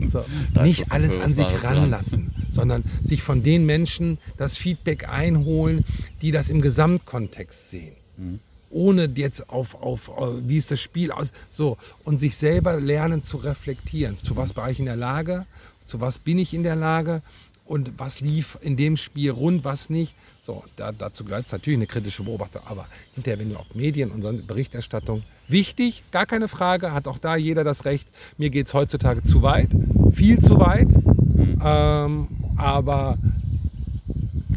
[0.07, 0.23] So,
[0.61, 1.77] nicht alles an sich Wahres dran.
[1.77, 5.83] ranlassen, sondern sich von den Menschen das Feedback einholen,
[6.21, 7.95] die das im Gesamtkontext sehen.
[8.19, 8.39] Hm.
[8.69, 13.37] ohne jetzt auf, auf, wie ist das Spiel aus, so, und sich selber lernen zu
[13.37, 14.17] reflektieren.
[14.23, 15.45] Zu was war ich in der Lage?
[15.85, 17.21] Zu was bin ich in der Lage?
[17.65, 20.15] Und was lief in dem Spiel rund, was nicht?
[20.41, 22.61] So, da, dazu gehört natürlich eine kritische Beobachtung.
[22.65, 27.35] Aber hinterher, wenn du auf Medien und Berichterstattung, wichtig, gar keine Frage, hat auch da
[27.35, 28.07] jeder das Recht.
[28.37, 29.69] Mir geht es heutzutage zu weit,
[30.13, 30.89] viel zu weit.
[30.89, 31.59] Mhm.
[31.63, 33.17] Ähm, aber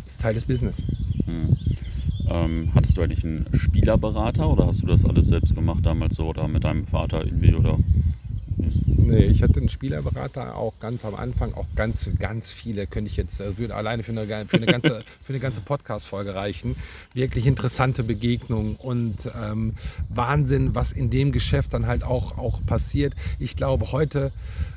[0.06, 0.82] ist Teil des Business.
[1.26, 1.56] Mhm.
[2.28, 6.26] Ähm, hattest du eigentlich einen Spielerberater oder hast du das alles selbst gemacht damals so
[6.26, 7.78] oder mit deinem Vater irgendwie oder?
[8.86, 13.16] Nee, ich hatte einen Spielerberater auch ganz am Anfang, auch ganz, ganz viele, könnte ich
[13.16, 16.76] jetzt, das würde alleine für eine, für eine ganze, für eine ganze Podcast-Folge reichen.
[17.14, 19.74] Wirklich interessante Begegnungen und ähm,
[20.08, 23.14] Wahnsinn, was in dem Geschäft dann halt auch, auch passiert.
[23.38, 24.32] Ich glaube, heute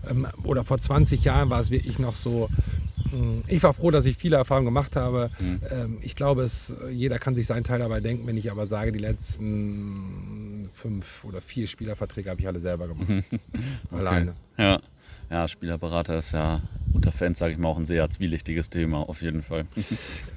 [0.10, 2.50] ähm, oder vor 20 Jahren war es wirklich noch so,
[3.12, 5.30] hm, ich war froh, dass ich viele Erfahrungen gemacht habe.
[5.40, 5.98] Mhm.
[6.02, 9.00] Ich glaube, es, jeder kann sich seinen Teil dabei denken, wenn ich aber sage, die
[9.00, 13.08] letzten fünf oder vier Spielerverträge habe ich alle selber gemacht.
[13.32, 13.40] okay.
[13.92, 14.34] Alleine.
[14.58, 14.80] Ja.
[15.30, 16.62] ja, Spielerberater ist ja
[16.94, 19.66] unter Fans, sage ich mal, auch ein sehr zwielichtiges Thema, auf jeden Fall.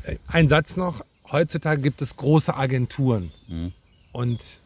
[0.05, 1.05] Äh, ein Satz noch.
[1.31, 3.33] Heutzutage gibt es große Agenturen.
[3.49, 3.73] Mhm.
[4.12, 4.61] Und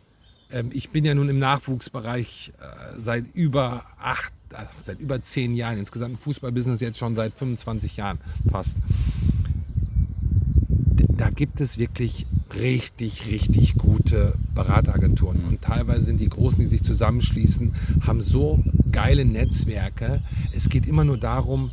[0.51, 5.55] ähm, ich bin ja nun im Nachwuchsbereich äh, seit über acht, also seit über zehn
[5.55, 8.19] Jahren, insgesamt im Fußballbusiness jetzt schon seit 25 Jahren
[8.51, 8.79] fast.
[11.17, 15.45] Da gibt es wirklich richtig, richtig gute Berateragenturen.
[15.45, 17.75] Und teilweise sind die Großen, die sich zusammenschließen,
[18.07, 20.21] haben so geile Netzwerke.
[20.53, 21.71] Es geht immer nur darum,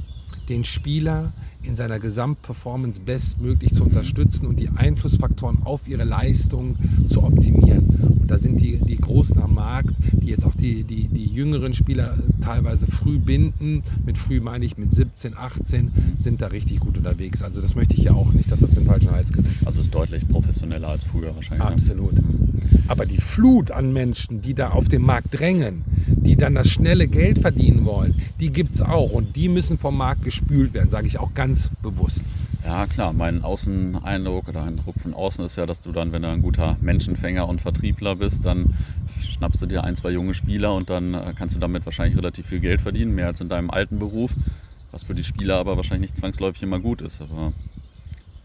[0.47, 7.23] den Spieler in seiner Gesamtperformance bestmöglich zu unterstützen und die Einflussfaktoren auf ihre Leistung zu
[7.23, 7.85] optimieren.
[8.21, 11.73] Und da sind die, die Großen am Markt, die jetzt auch die, die, die jüngeren
[11.73, 13.83] Spieler teilweise früh binden.
[14.05, 17.41] Mit früh meine ich mit 17, 18, sind da richtig gut unterwegs.
[17.41, 19.47] Also das möchte ich ja auch nicht, dass das den falschen Hals gibt.
[19.65, 21.67] Also ist deutlich professioneller als früher wahrscheinlich.
[21.67, 21.73] Ne?
[21.73, 22.13] Absolut.
[22.87, 27.07] Aber die Flut an Menschen, die da auf den Markt drängen, die dann das schnelle
[27.07, 29.11] Geld verdienen wollen, die gibt es auch.
[29.11, 31.48] Und die müssen vom Markt gespült werden, sage ich auch ganz
[31.81, 32.23] bewusst.
[32.65, 33.13] Ja, klar.
[33.13, 36.77] Mein Außeneindruck oder Eindruck von außen ist ja, dass du dann, wenn du ein guter
[36.81, 38.73] Menschenfänger und Vertriebler bist, dann
[39.21, 42.47] schnappst du dir ein, zwei junge Spieler und dann äh, kannst du damit wahrscheinlich relativ
[42.47, 44.31] viel Geld verdienen, mehr als in deinem alten Beruf,
[44.91, 47.21] was für die Spieler aber wahrscheinlich nicht zwangsläufig immer gut ist.
[47.21, 47.53] Aber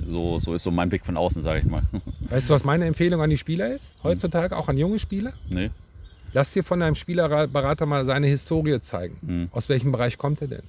[0.06, 1.82] so, so ist so mein Blick von außen, sage ich mal.
[2.30, 3.94] Weißt du, was meine Empfehlung an die Spieler ist?
[4.02, 5.32] Heutzutage auch an junge Spieler?
[5.48, 5.70] Nee.
[6.32, 9.18] Lass dir von deinem Spielerberater mal seine Historie zeigen.
[9.22, 9.48] Mhm.
[9.52, 10.62] Aus welchem Bereich kommt er denn?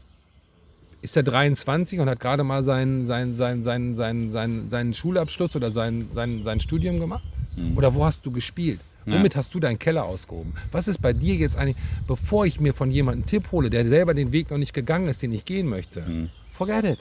[1.06, 5.56] Ist er 23 und hat gerade mal seinen, seinen, seinen, seinen, seinen, seinen, seinen Schulabschluss
[5.56, 7.24] oder sein, sein, sein Studium gemacht?
[7.56, 7.78] Mhm.
[7.78, 8.80] Oder wo hast du gespielt?
[9.06, 9.38] Womit ja.
[9.38, 10.56] hast du deinen Keller ausgehoben?
[10.72, 13.86] Was ist bei dir jetzt eigentlich, bevor ich mir von jemandem einen Tipp hole, der
[13.86, 16.02] selber den Weg noch nicht gegangen ist, den ich gehen möchte?
[16.02, 16.30] Mhm.
[16.50, 17.00] Forget it.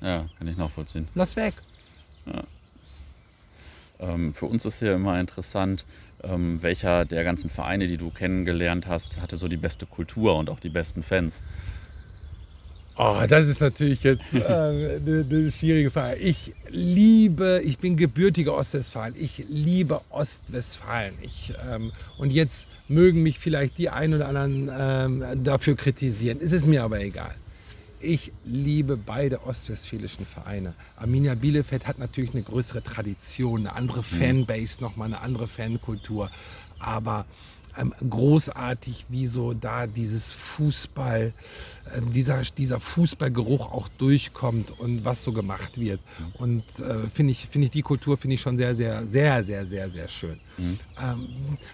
[0.00, 1.06] Ja, kann ich nachvollziehen.
[1.14, 1.52] Lass weg.
[2.24, 2.42] Ja.
[3.98, 5.84] Ähm, für uns ist hier immer interessant,
[6.24, 10.48] ähm, welcher der ganzen Vereine, die du kennengelernt hast, hatte so die beste Kultur und
[10.48, 11.42] auch die besten Fans.
[12.98, 16.16] Oh, das ist natürlich jetzt äh, eine, eine, schwierige Frage.
[16.16, 19.14] Ich liebe, ich bin gebürtiger Ostwestfalen.
[19.18, 21.12] Ich liebe Ostwestfalen.
[21.20, 26.38] Ich, ähm, und jetzt mögen mich vielleicht die einen oder anderen ähm, dafür kritisieren.
[26.40, 27.34] Es ist mir aber egal.
[28.00, 30.72] Ich liebe beide ostwestfälischen Vereine.
[30.96, 34.04] Arminia Bielefeld hat natürlich eine größere Tradition, eine andere mhm.
[34.04, 36.30] Fanbase, nochmal eine andere Fankultur.
[36.78, 37.26] Aber
[37.78, 41.32] ähm, großartig, wie so da dieses Fußball,
[41.94, 46.00] äh, dieser, dieser Fußballgeruch auch durchkommt und was so gemacht wird.
[46.34, 49.66] Und äh, finde ich, finde ich die Kultur finde ich schon sehr, sehr, sehr, sehr,
[49.66, 50.40] sehr, sehr schön.
[50.58, 50.78] Mhm.
[51.02, 51.28] Ähm,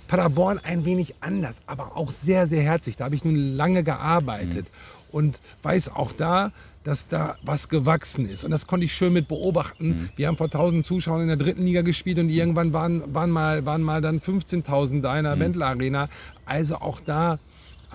[0.09, 2.97] Paderborn ein wenig anders, aber auch sehr, sehr herzlich.
[2.97, 4.67] Da habe ich nun lange gearbeitet.
[4.67, 6.53] Mhm und weiß auch da,
[6.85, 8.45] dass da was gewachsen ist.
[8.45, 9.89] Und das konnte ich schön mit beobachten.
[9.89, 10.09] Mhm.
[10.17, 13.65] Wir haben vor 1000 Zuschauern in der dritten Liga gespielt und irgendwann waren, waren, mal,
[13.67, 15.41] waren mal dann 15.000 da in der mhm.
[15.41, 16.09] Wendler Arena.
[16.45, 17.39] Also auch da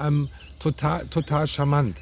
[0.02, 1.98] ähm, total, total charmant.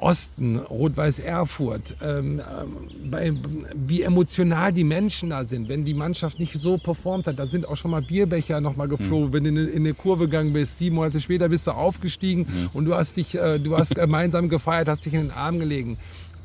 [0.00, 3.32] Osten, Rot-Weiß Erfurt, ähm, ähm, bei,
[3.74, 7.68] wie emotional die Menschen da sind, wenn die Mannschaft nicht so performt hat, da sind
[7.68, 9.32] auch schon mal Bierbecher nochmal geflogen, mhm.
[9.32, 12.70] wenn du in, in eine Kurve gegangen bist, sieben Monate später bist du aufgestiegen mhm.
[12.72, 15.98] und du hast dich, äh, du hast gemeinsam gefeiert, hast dich in den Arm gelegen.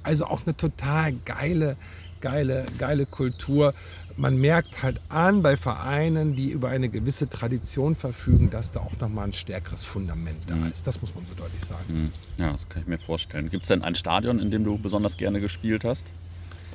[0.04, 1.78] Also auch eine total geile,
[2.20, 3.74] geile, geile Kultur
[4.18, 8.98] man merkt halt an bei Vereinen, die über eine gewisse Tradition verfügen, dass da auch
[9.00, 10.72] nochmal ein stärkeres Fundament da mhm.
[10.72, 10.88] ist.
[10.88, 11.84] Das muss man so deutlich sagen.
[11.88, 12.12] Mhm.
[12.38, 13.50] Ja, das kann ich mir vorstellen.
[13.50, 16.12] Gibt es denn ein Stadion, in dem du besonders gerne gespielt hast?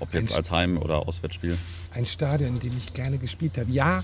[0.01, 1.57] Ob jetzt ein als Heim- oder Auswärtsspiel?
[1.93, 3.71] Ein Stadion, in dem ich gerne gespielt habe.
[3.71, 4.03] Ja,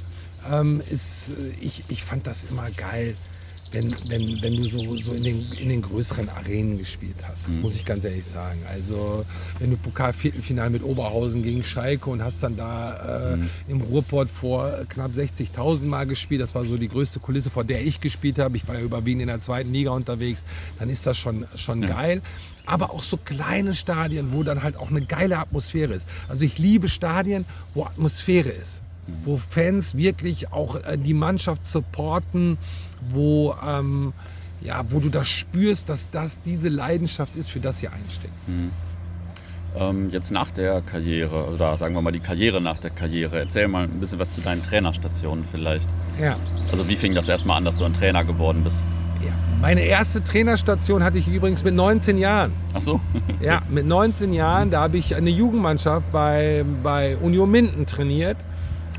[0.50, 3.16] ähm, ist, äh, ich, ich fand das immer geil
[3.76, 7.60] wenn, wenn, wenn du so, so in, den, in den größeren Arenen gespielt hast, Mhm.
[7.60, 8.58] muss ich ganz ehrlich sagen.
[8.72, 9.24] Also
[9.58, 13.50] wenn du Pokalviertelfinale mit Oberhausen gegen Schalke und hast dann da äh, Mhm.
[13.68, 17.84] im Ruhrport vor knapp 60.000 Mal gespielt, das war so die größte Kulisse, vor der
[17.84, 18.56] ich gespielt habe.
[18.56, 20.44] Ich war ja überwiegend in der zweiten Liga unterwegs,
[20.78, 21.88] dann ist das schon, schon Ja.
[21.88, 22.22] geil.
[22.64, 26.06] Aber auch so kleine Stadien, wo dann halt auch eine geile Atmosphäre ist.
[26.28, 28.82] Also ich liebe Stadien, wo Atmosphäre ist.
[29.22, 32.58] Wo Fans wirklich auch äh, die Mannschaft supporten,
[33.10, 34.12] wo, ähm,
[34.60, 38.32] ja, wo du das spürst, dass das diese Leidenschaft ist, für das sie einstehen.
[39.78, 43.68] Ähm, jetzt nach der Karriere, oder sagen wir mal die Karriere nach der Karriere, erzähl
[43.68, 45.88] mal ein bisschen was zu deinen Trainerstationen vielleicht.
[46.20, 46.36] Ja.
[46.72, 48.82] Also wie fing das erstmal an, dass du ein Trainer geworden bist?
[49.26, 49.32] ja.
[49.60, 52.52] Meine erste Trainerstation hatte ich übrigens mit 19 Jahren.
[52.74, 53.00] Ach so?
[53.40, 58.36] Ja, mit 19 Jahren, da habe ich eine Jugendmannschaft bei, bei Union Minden trainiert.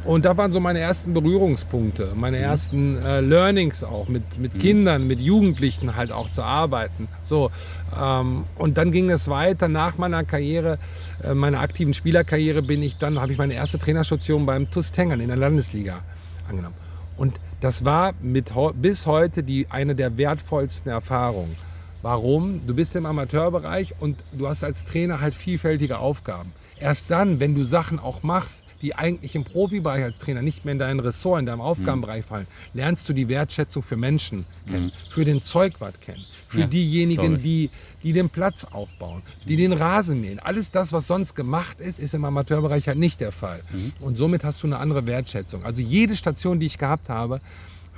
[0.08, 5.06] Und da waren so meine ersten Berührungspunkte, meine ersten äh, Learnings auch, mit, mit Kindern,
[5.06, 7.10] mit Jugendlichen halt auch zu arbeiten.
[7.26, 7.52] So,
[7.94, 10.80] ähm, und dann ging es weiter nach meiner Karriere,
[11.26, 15.20] äh, meiner aktiven Spielerkarriere bin ich dann, habe ich meine erste Trainerstation beim TuS Tengern
[15.20, 16.00] in der Landesliga
[16.48, 16.76] angenommen.
[17.18, 21.54] Und das war mit, bis heute die, eine der wertvollsten Erfahrungen.
[22.02, 22.66] Warum?
[22.66, 26.54] Du bist im Amateurbereich und du hast als Trainer halt vielfältige Aufgaben.
[26.80, 30.74] Erst dann, wenn du Sachen auch machst, die eigentlich im Profibereich als Trainer nicht mehr
[30.74, 35.26] in dein Ressort, in deinem Aufgabenbereich fallen, lernst du die Wertschätzung für Menschen kennen, für
[35.26, 37.70] den Zeugwart kennen, für Ja, diejenigen, die,
[38.04, 40.40] die den Platz aufbauen, die den Rasen mähen.
[40.40, 43.62] Alles das, was sonst gemacht ist, ist im Amateurbereich halt nicht der Fall.
[44.00, 45.64] Und somit hast du eine andere Wertschätzung.
[45.64, 47.42] Also jede Station, die ich gehabt habe,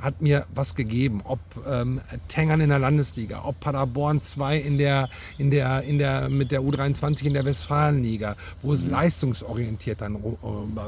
[0.01, 1.21] hat mir was gegeben.
[1.23, 6.29] Ob ähm, Tengern in der Landesliga, ob Paderborn 2 in der, in der, in der,
[6.29, 10.19] mit der U23 in der Westfalenliga, wo es leistungsorientiert dann äh,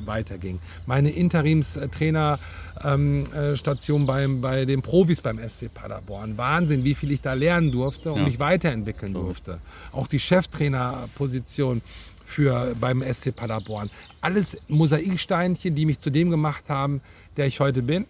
[0.05, 0.59] weiterging.
[0.85, 6.37] Meine Interimstrainerstation ähm, äh, beim, bei den Profis beim SC Paderborn.
[6.37, 8.25] Wahnsinn, wie viel ich da lernen durfte und Ja.
[8.25, 9.59] mich weiterentwickeln durfte.
[9.91, 11.81] Auch die Cheftrainerposition
[12.25, 13.89] für beim SC Paderborn.
[14.21, 17.01] Alles Mosaiksteinchen, die mich zu dem gemacht haben,
[17.35, 18.05] der ich heute bin.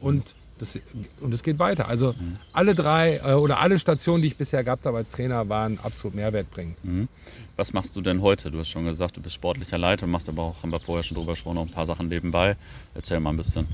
[0.00, 0.78] Und das,
[1.20, 1.88] und es geht weiter.
[1.88, 2.14] Also
[2.52, 6.14] alle drei äh, oder alle Stationen, die ich bisher gehabt habe als Trainer, waren absolut
[6.14, 6.82] mehrwertbringend.
[6.84, 7.08] Mhm.
[7.56, 8.50] Was machst du denn heute?
[8.50, 11.16] Du hast schon gesagt, du bist sportlicher Leiter, machst aber auch, haben wir vorher schon
[11.16, 12.56] drüber gesprochen, noch ein paar Sachen nebenbei.
[12.94, 13.66] Erzähl mal ein bisschen.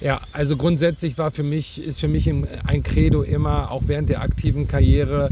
[0.00, 4.22] Ja, also grundsätzlich war für mich, ist für mich ein Credo immer, auch während der
[4.22, 5.30] aktiven Karriere,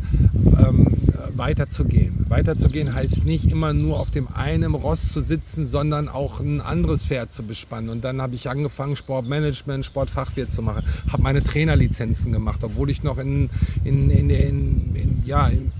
[0.59, 0.88] ähm,
[1.37, 2.26] weiterzugehen.
[2.29, 7.05] Weiterzugehen heißt nicht immer nur auf dem einen Ross zu sitzen, sondern auch ein anderes
[7.05, 7.90] Pferd zu bespannen.
[7.90, 13.02] Und dann habe ich angefangen, Sportmanagement, Sportfachwirt zu machen, habe meine Trainerlizenzen gemacht, obwohl ich
[13.02, 13.50] noch in,
[13.85, 15.70] in, in, in, ja, im,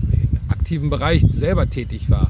[0.49, 2.29] aktiven Bereich selber tätig war.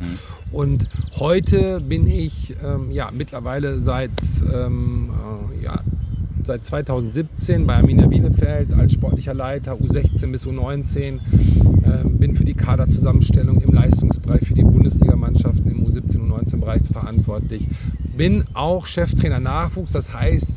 [0.51, 0.87] Und
[1.19, 4.11] heute bin ich ähm, ja, mittlerweile seit
[4.53, 5.11] ähm,
[5.59, 5.81] äh, ja,
[6.47, 11.19] seit 2017 bei Arminia Bielefeld als sportlicher Leiter U16 bis U19.
[11.83, 17.67] Ähm, bin für die Kaderzusammenstellung im Leistungsbereich für die Bundesligamannschaften im U17 und U19-Bereich verantwortlich.
[18.15, 20.47] Bin auch Cheftrainer Nachwuchs, das heißt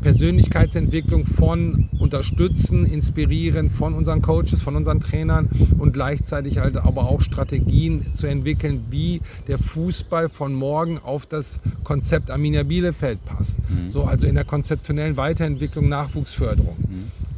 [0.00, 7.20] Persönlichkeitsentwicklung von Unterstützen, Inspirieren von unseren Coaches, von unseren Trainern und gleichzeitig halt aber auch
[7.20, 13.58] Strategien zu entwickeln, wie der Fußball von morgen auf das Konzept Arminia Bielefeld passt.
[13.88, 16.76] So also in der konzeptionellen Weiterentwicklung, Nachwuchsförderung.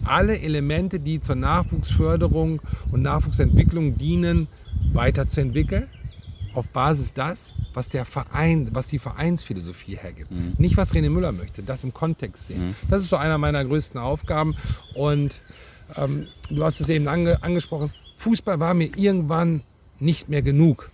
[0.05, 4.49] Alle Elemente, die zur Nachwuchsförderung und Nachwuchsentwicklung dienen,
[4.93, 5.89] weiterzuentwickeln
[6.55, 10.31] auf Basis das, was der Verein, was die Vereinsphilosophie hergibt.
[10.59, 12.77] Nicht, was René Müller möchte, das im Kontext sehen.
[12.91, 14.55] Das ist so einer meiner größten Aufgaben.
[14.95, 15.41] Und
[15.97, 19.63] ähm, du hast es eben ange angesprochen, Fußball war mir irgendwann
[19.99, 20.91] nicht mehr genug.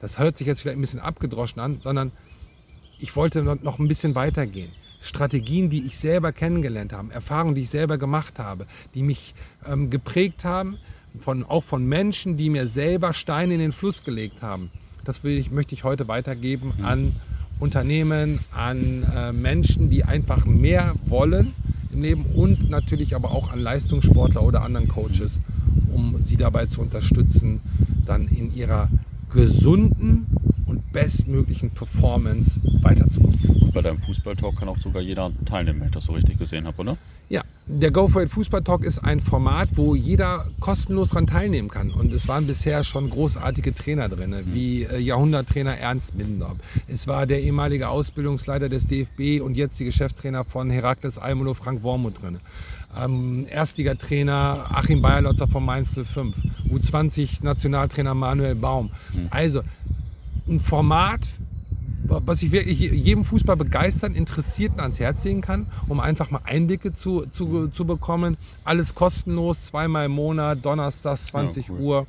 [0.00, 2.12] Das hört sich jetzt vielleicht ein bisschen abgedroschen an, sondern
[2.98, 4.70] ich wollte noch- noch ein bisschen weitergehen.
[5.00, 9.34] Strategien, die ich selber kennengelernt habe, Erfahrungen, die ich selber gemacht habe, die mich
[9.66, 10.76] ähm, geprägt haben,
[11.18, 14.70] von, auch von Menschen, die mir selber Steine in den Fluss gelegt haben.
[15.04, 17.14] Das will ich, möchte ich heute weitergeben an
[17.58, 21.52] Unternehmen, an äh, Menschen, die einfach mehr wollen
[21.92, 25.40] im Leben und natürlich aber auch an Leistungssportler oder anderen Coaches,
[25.92, 27.60] um sie dabei zu unterstützen,
[28.06, 28.88] dann in ihrer
[29.32, 30.26] gesunden
[30.66, 33.59] und bestmöglichen Performance weiterzukommen.
[33.72, 36.80] Bei deinem Fußballtalk kann auch sogar jeder teilnehmen, wenn ich das so richtig gesehen habe,
[36.80, 36.96] oder?
[37.28, 41.68] Ja, der Go for It Fußball Talk ist ein Format, wo jeder kostenlos daran teilnehmen
[41.68, 41.90] kann.
[41.92, 46.58] Und es waren bisher schon großartige Trainer drin, wie äh, Jahrhunderttrainer Ernst Mindorp.
[46.88, 52.20] Es war der ehemalige Ausbildungsleiter des DFB und jetzige Cheftrainer von Herakles Almelo, Frank Wormuth
[52.20, 52.40] drin.
[52.98, 56.34] Ähm, Erstligatrainer Achim Bayerlotzer von Mainz 05.
[56.70, 58.90] U20 Nationaltrainer Manuel Baum.
[59.30, 59.62] Also
[60.48, 61.28] ein Format,
[62.02, 66.94] was ich wirklich jedem Fußball begeistern, Interessierten ans Herz legen kann, um einfach mal Einblicke
[66.94, 68.36] zu, zu, zu bekommen.
[68.64, 71.80] Alles kostenlos, zweimal im Monat, donnerstags 20 ja, cool.
[71.80, 72.06] Uhr.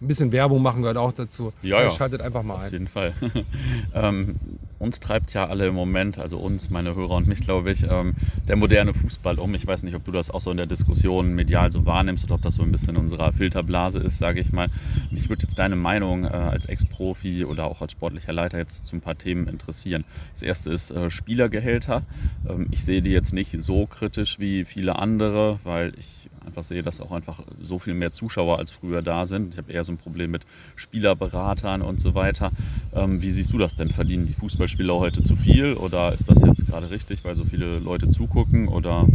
[0.00, 1.52] Ein bisschen Werbung machen gehört auch dazu.
[1.62, 1.90] Ja, ja.
[1.90, 2.66] Schaltet einfach mal ein.
[2.66, 3.14] Auf jeden Fall.
[3.94, 4.36] ähm,
[4.78, 8.14] uns treibt ja alle im Moment, also uns, meine Hörer und mich, glaube ich, ähm,
[8.46, 9.52] der moderne Fußball um.
[9.54, 12.36] Ich weiß nicht, ob du das auch so in der Diskussion medial so wahrnimmst oder
[12.36, 14.68] ob das so ein bisschen in unserer Filterblase ist, sage ich mal.
[15.10, 18.94] Mich würde jetzt deine Meinung äh, als Ex-Profi oder auch als sportlicher Leiter jetzt zu
[18.94, 20.04] ein paar Themen interessieren.
[20.32, 22.02] Das erste ist äh, Spielergehälter.
[22.48, 26.82] Ähm, ich sehe die jetzt nicht so kritisch wie viele andere, weil ich einfach sehe,
[26.82, 29.54] dass auch einfach so viel mehr Zuschauer als früher da sind.
[29.54, 30.42] Ich habe eher so ein Problem mit
[30.76, 32.50] Spielerberatern und so weiter.
[32.94, 33.90] Ähm, wie siehst du das denn?
[33.90, 37.78] Verdienen die Fußballspieler heute zu viel oder ist das jetzt gerade richtig, weil so viele
[37.78, 39.06] Leute zugucken oder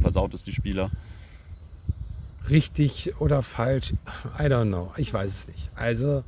[0.00, 0.90] versaut es die Spieler?
[2.48, 3.92] Richtig oder falsch?
[4.38, 4.92] I don't know.
[4.96, 5.70] Ich weiß es nicht.
[5.74, 6.24] Also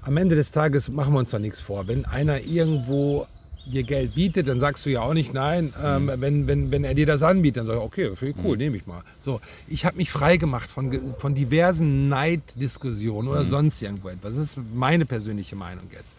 [0.00, 1.88] am Ende des Tages machen wir uns doch nichts vor.
[1.88, 3.26] Wenn einer irgendwo
[3.66, 5.72] dir Geld bietet, dann sagst du ja auch nicht nein.
[5.82, 6.20] Ähm, mhm.
[6.20, 8.58] wenn, wenn, wenn er dir das anbietet, dann sag ich, okay, finde ich cool, mhm.
[8.58, 9.02] nehme ich mal.
[9.18, 13.48] So, ich habe mich frei gemacht von, von diversen Neiddiskussionen oder mhm.
[13.48, 14.36] sonst irgendwo etwas.
[14.36, 16.16] Das ist meine persönliche Meinung jetzt.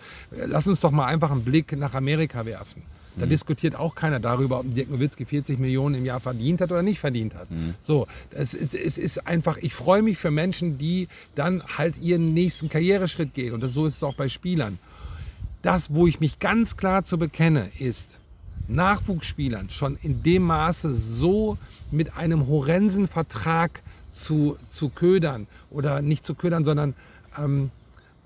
[0.48, 2.82] Lass uns doch mal einfach einen Blick nach Amerika werfen.
[3.18, 3.30] Da mhm.
[3.30, 7.00] diskutiert auch keiner darüber, ob Dirk Nowitzki 40 Millionen im Jahr verdient hat oder nicht
[7.00, 7.50] verdient hat.
[7.50, 7.74] Mhm.
[7.80, 12.34] So, es ist, es ist einfach, ich freue mich für Menschen, die dann halt ihren
[12.34, 13.54] nächsten Karriereschritt gehen.
[13.54, 14.78] Und das, so ist es auch bei Spielern
[15.62, 18.20] das, wo ich mich ganz klar zu bekenne, ist,
[18.68, 21.58] Nachwuchsspielern schon in dem Maße so
[21.92, 26.94] mit einem horrensen Vertrag zu, zu ködern oder nicht zu ködern, sondern
[27.38, 27.72] ähm,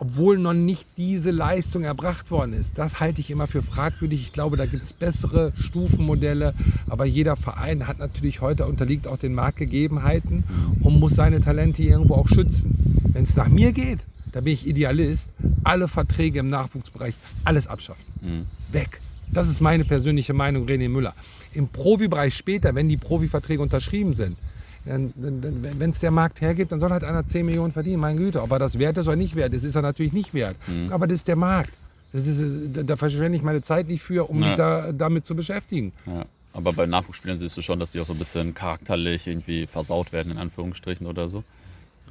[0.01, 2.79] obwohl noch nicht diese Leistung erbracht worden ist.
[2.79, 4.21] Das halte ich immer für fragwürdig.
[4.23, 6.55] Ich glaube, da gibt es bessere Stufenmodelle,
[6.89, 10.43] aber jeder Verein hat natürlich heute unterliegt auch den Marktgegebenheiten
[10.81, 13.03] und muss seine Talente irgendwo auch schützen.
[13.13, 13.99] Wenn es nach mir geht,
[14.31, 15.31] da bin ich Idealist,
[15.63, 17.13] alle Verträge im Nachwuchsbereich,
[17.43, 18.05] alles abschaffen.
[18.21, 18.45] Mhm.
[18.71, 19.01] Weg.
[19.31, 21.13] Das ist meine persönliche Meinung, René Müller.
[21.53, 24.37] Im Profibereich später, wenn die Profiverträge unterschrieben sind,
[24.83, 28.41] wenn es der Markt hergibt, dann soll halt einer 10 Millionen verdienen, meine Güte.
[28.41, 30.55] Ob er das wert ist oder nicht wert ist, ist er natürlich nicht wert.
[30.67, 30.91] Mhm.
[30.91, 31.73] Aber das ist der Markt.
[32.13, 34.47] Das ist, da verschwende ich meine Zeit nicht für, um ja.
[34.47, 35.93] mich da, damit zu beschäftigen.
[36.05, 36.25] Ja.
[36.53, 40.11] Aber bei Nachwuchsspielern siehst du schon, dass die auch so ein bisschen charakterlich irgendwie versaut
[40.11, 41.43] werden, in Anführungsstrichen oder so?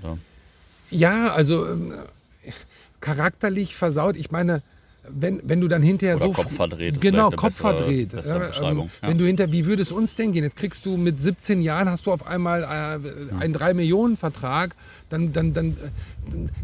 [0.01, 0.17] Oder?
[0.91, 1.93] Ja, also ähm,
[3.01, 4.17] charakterlich versaut.
[4.17, 4.63] Ich meine,
[5.09, 6.33] wenn, wenn du dann hinterher Oder so.
[6.33, 7.01] Kopf verdreht.
[7.01, 8.11] Genau, Kopf verdreht.
[8.11, 9.09] Bessere ähm, ja.
[9.09, 10.45] Wenn du hinter, wie würde es uns denn gehen?
[10.45, 14.75] Jetzt kriegst du mit 17 Jahren, hast du auf einmal äh, einen 3-Millionen-Vertrag,
[15.09, 15.77] dann, dann, dann,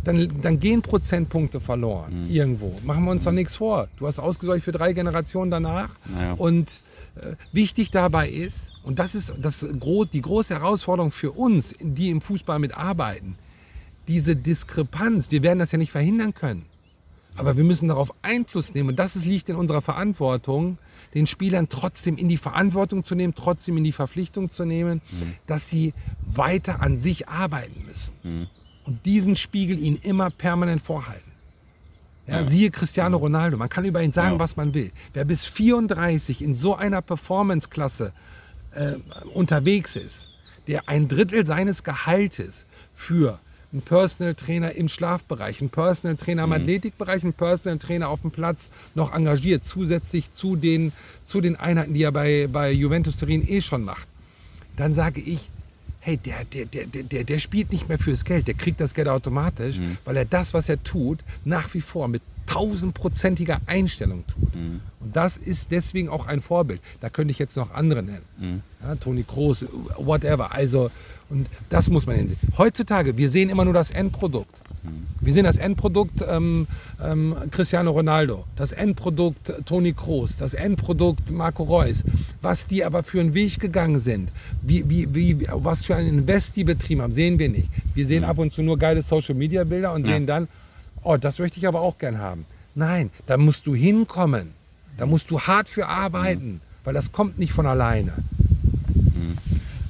[0.04, 2.30] dann, dann gehen Prozentpunkte verloren mhm.
[2.30, 2.78] irgendwo.
[2.84, 3.88] Machen wir uns doch nichts vor.
[3.98, 5.90] Du hast ausgesorgt für drei Generationen danach.
[6.06, 6.34] Naja.
[6.34, 6.68] Und
[7.16, 9.66] äh, wichtig dabei ist, und das ist das,
[10.12, 13.36] die große Herausforderung für uns, die im Fußball mitarbeiten,
[14.08, 16.66] diese Diskrepanz, wir werden das ja nicht verhindern können.
[17.36, 18.90] Aber wir müssen darauf Einfluss nehmen.
[18.90, 20.78] Und das liegt in unserer Verantwortung,
[21.14, 25.34] den Spielern trotzdem in die Verantwortung zu nehmen, trotzdem in die Verpflichtung zu nehmen, mhm.
[25.46, 25.92] dass sie
[26.26, 28.14] weiter an sich arbeiten müssen.
[28.22, 28.46] Mhm.
[28.84, 31.32] Und diesen Spiegel ihnen immer permanent vorhalten.
[32.26, 32.44] Ja, ja.
[32.44, 33.56] Siehe Cristiano Ronaldo.
[33.56, 34.38] Man kann über ihn sagen, ja.
[34.38, 34.92] was man will.
[35.12, 38.12] Wer bis 34 in so einer Performance-Klasse
[38.72, 38.94] äh,
[39.34, 40.30] unterwegs ist,
[40.66, 43.38] der ein Drittel seines Gehaltes für
[43.72, 46.56] ein Personal Trainer im Schlafbereich, ein Personal Trainer im mhm.
[46.56, 50.92] Athletikbereich, ein Personal Trainer auf dem Platz noch engagiert, zusätzlich zu den,
[51.24, 54.06] zu den Einheiten, die er bei, bei Juventus Turin eh schon macht.
[54.76, 55.50] Dann sage ich,
[56.00, 59.08] hey, der, der, der, der, der spielt nicht mehr fürs Geld, der kriegt das Geld
[59.08, 59.98] automatisch, mhm.
[60.04, 64.54] weil er das, was er tut, nach wie vor mit tausendprozentiger Einstellung tut.
[64.54, 64.80] Mhm.
[65.00, 66.80] Und das ist deswegen auch ein Vorbild.
[67.00, 68.22] Da könnte ich jetzt noch andere nennen.
[68.38, 68.62] Mhm.
[68.82, 69.64] Ja, Toni Kroos,
[69.98, 70.52] whatever.
[70.52, 70.90] Also,
[71.28, 72.38] und das muss man sehen.
[72.56, 74.54] Heutzutage, wir sehen immer nur das Endprodukt.
[75.20, 76.68] Wir sehen das Endprodukt ähm,
[77.02, 82.04] ähm, Cristiano Ronaldo, das Endprodukt Toni Kroos, das Endprodukt Marco Reus.
[82.42, 84.30] Was die aber für einen Weg gegangen sind,
[84.62, 87.68] wie, wie, wie, was für einen Invest die betrieben haben, sehen wir nicht.
[87.94, 90.14] Wir sehen ab und zu nur geile Social-Media-Bilder und ja.
[90.14, 90.48] sehen dann,
[91.02, 92.44] oh, das möchte ich aber auch gern haben.
[92.74, 94.50] Nein, da musst du hinkommen.
[94.98, 96.60] Da musst du hart für arbeiten, mhm.
[96.84, 98.12] weil das kommt nicht von alleine.
[98.94, 99.36] Mhm.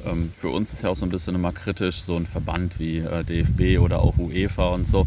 [0.07, 2.99] Ähm, für uns ist ja auch so ein bisschen immer kritisch, so ein Verband wie
[2.99, 5.07] äh, DFB oder auch UEFA und so,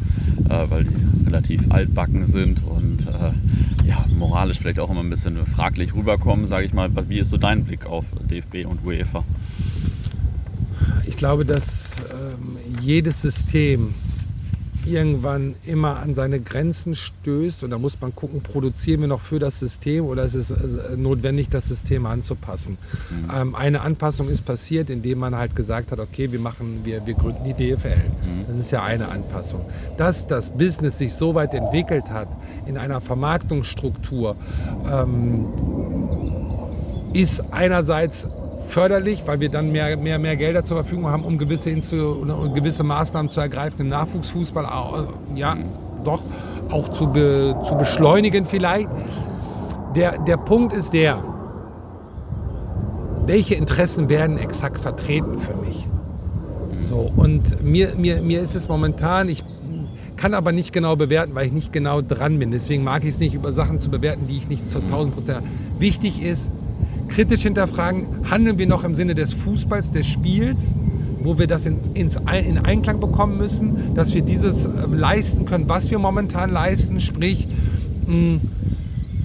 [0.50, 5.46] äh, weil die relativ altbacken sind und äh, ja, moralisch vielleicht auch immer ein bisschen
[5.46, 6.90] fraglich rüberkommen, sage ich mal.
[7.10, 9.24] Wie ist so dein Blick auf DFB und UEFA?
[11.06, 13.94] Ich glaube, dass ähm, jedes System
[14.86, 19.39] irgendwann immer an seine Grenzen stößt und da muss man gucken, produzieren wir noch für
[19.39, 22.77] das System oder ist es äh, notwendig, das System anzupassen.
[23.09, 23.32] Mhm.
[23.34, 27.13] Ähm, eine Anpassung ist passiert, indem man halt gesagt hat, okay, wir machen, wir, wir
[27.13, 27.95] gründen die DFL.
[27.97, 28.45] Mhm.
[28.47, 29.61] Das ist ja eine Anpassung.
[29.97, 32.30] Dass das Business sich so weit entwickelt hat
[32.65, 34.36] in einer Vermarktungsstruktur,
[34.91, 35.45] ähm,
[37.13, 38.27] ist einerseits
[38.70, 42.84] förderlich, weil wir dann mehr, mehr, mehr Gelder zur Verfügung haben, um gewisse, um gewisse
[42.84, 44.65] Maßnahmen zu ergreifen im Nachwuchsfußball,
[45.36, 45.57] ja,
[46.03, 46.22] doch
[46.70, 48.89] auch zu, be, zu beschleunigen vielleicht.
[49.95, 51.24] Der, der Punkt ist der,
[53.26, 55.88] welche Interessen werden exakt vertreten für mich?
[56.84, 59.43] So, und mir, mir, mir ist es momentan, ich
[60.15, 62.51] kann aber nicht genau bewerten, weil ich nicht genau dran bin.
[62.51, 65.41] Deswegen mag ich es nicht, über Sachen zu bewerten, die ich nicht zu 1000 Prozent.
[65.80, 66.51] Wichtig ist,
[67.10, 70.74] kritisch hinterfragen, handeln wir noch im Sinne des Fußballs, des Spiels,
[71.22, 75.68] wo wir das in, ins, in Einklang bekommen müssen, dass wir dieses äh, leisten können,
[75.68, 76.99] was wir momentan leisten.
[76.99, 77.47] Sprich,
[78.05, 78.39] hm,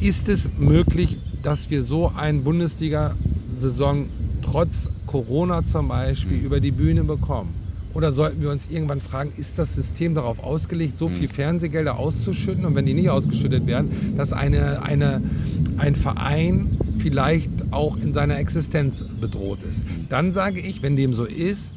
[0.01, 4.07] ist es möglich, dass wir so eine Bundesliga-Saison
[4.43, 7.51] trotz Corona zum Beispiel über die Bühne bekommen?
[7.95, 12.64] Oder sollten wir uns irgendwann fragen, ist das System darauf ausgelegt, so viel Fernsehgelder auszuschütten
[12.64, 15.22] und wenn die nicht ausgeschüttet werden, dass eine, eine,
[15.78, 19.82] ein Verein vielleicht auch in seiner Existenz bedroht ist.
[20.09, 21.72] Dann sage ich, wenn dem so ist,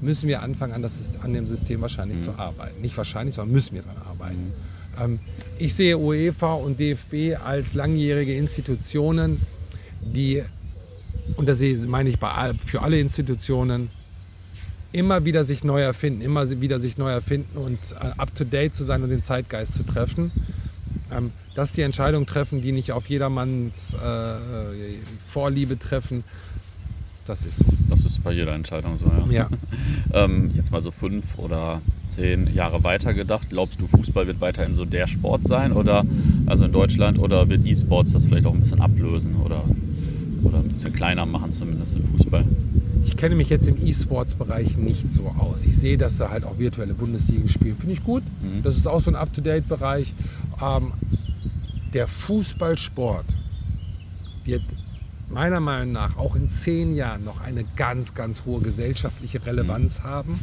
[0.00, 2.22] müssen wir anfangen, an, das, an dem System wahrscheinlich mhm.
[2.22, 2.80] zu arbeiten.
[2.80, 4.44] Nicht wahrscheinlich, sondern müssen wir daran arbeiten.
[4.98, 5.02] Mhm.
[5.02, 5.18] Ähm,
[5.58, 9.40] ich sehe UEFA und DFB als langjährige Institutionen,
[10.02, 10.42] die,
[11.36, 13.90] und das meine ich bei, für alle Institutionen,
[14.92, 19.02] immer wieder sich neu erfinden, immer wieder sich neu erfinden und äh, up-to-date zu sein
[19.02, 20.30] und den Zeitgeist zu treffen.
[21.12, 26.24] Ähm, dass die Entscheidungen treffen, die nicht auf jedermanns äh, Vorliebe treffen,
[27.26, 27.64] das ist so.
[27.88, 29.32] Das ist bei jeder Entscheidung so, ja.
[29.32, 29.48] ja.
[30.12, 31.80] ähm, jetzt mal so fünf oder
[32.10, 36.04] zehn Jahre weiter gedacht, glaubst du, Fußball wird weiterhin so der Sport sein oder
[36.46, 39.64] also in Deutschland oder wird E-Sports das vielleicht auch ein bisschen ablösen oder,
[40.44, 42.44] oder ein bisschen kleiner machen, zumindest im Fußball?
[43.04, 45.64] Ich kenne mich jetzt im E-Sports-Bereich nicht so aus.
[45.64, 47.76] Ich sehe, dass da halt auch virtuelle Bundesligen spielen.
[47.76, 48.22] Finde ich gut.
[48.42, 48.62] Mhm.
[48.62, 50.14] Das ist auch so ein Up-to-Date-Bereich.
[50.62, 50.92] Ähm,
[51.92, 53.26] der Fußballsport
[54.44, 54.62] wird
[55.28, 60.04] meiner Meinung nach auch in zehn Jahren noch eine ganz, ganz hohe gesellschaftliche Relevanz mhm.
[60.04, 60.40] haben.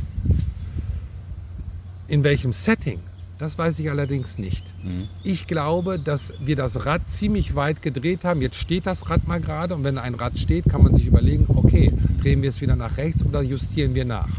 [2.07, 2.99] In welchem Setting?
[3.41, 4.63] Das weiß ich allerdings nicht.
[4.83, 5.07] Mhm.
[5.23, 8.39] Ich glaube, dass wir das Rad ziemlich weit gedreht haben.
[8.39, 11.47] Jetzt steht das Rad mal gerade und wenn ein Rad steht, kann man sich überlegen,
[11.47, 14.29] okay, drehen wir es wieder nach rechts oder justieren wir nach,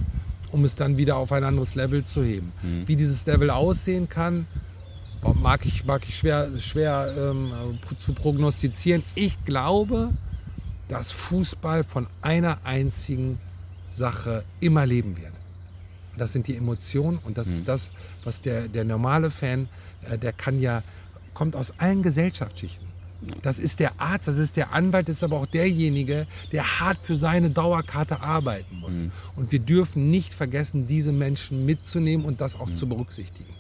[0.53, 2.53] um es dann wieder auf ein anderes Level zu heben.
[2.63, 2.87] Mhm.
[2.87, 4.47] Wie dieses Level aussehen kann,
[5.35, 7.51] mag ich, mag ich schwer, schwer ähm,
[7.99, 9.03] zu prognostizieren.
[9.17, 10.11] Ich glaube,
[10.87, 13.41] dass Fußball von einer einzigen
[13.85, 15.33] Sache immer leben wird.
[16.17, 17.53] Das sind die Emotionen und das mhm.
[17.55, 17.91] ist das,
[18.25, 19.69] was der, der normale Fan,
[20.03, 20.83] äh, der kann ja,
[21.35, 22.93] kommt aus allen Gesellschaftsschichten.
[23.41, 26.99] Das ist der Arzt, das ist der Anwalt, das ist aber auch derjenige, der hart
[27.03, 29.03] für seine Dauerkarte arbeiten muss.
[29.03, 29.13] Mhm.
[29.37, 32.75] Und wir dürfen nicht vergessen, diese Menschen mitzunehmen und das auch mhm.
[32.75, 33.55] zu berücksichtigen.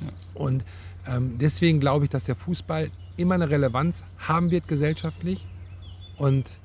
[0.00, 0.08] Ja.
[0.34, 0.64] Und
[1.06, 5.44] ähm, deswegen glaube ich, dass der Fußball immer eine Relevanz haben wird gesellschaftlich.
[6.16, 6.60] Und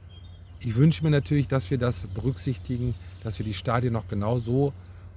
[0.60, 4.74] ich wünsche mir natürlich, dass wir das berücksichtigen, dass wir die Stadien noch genauso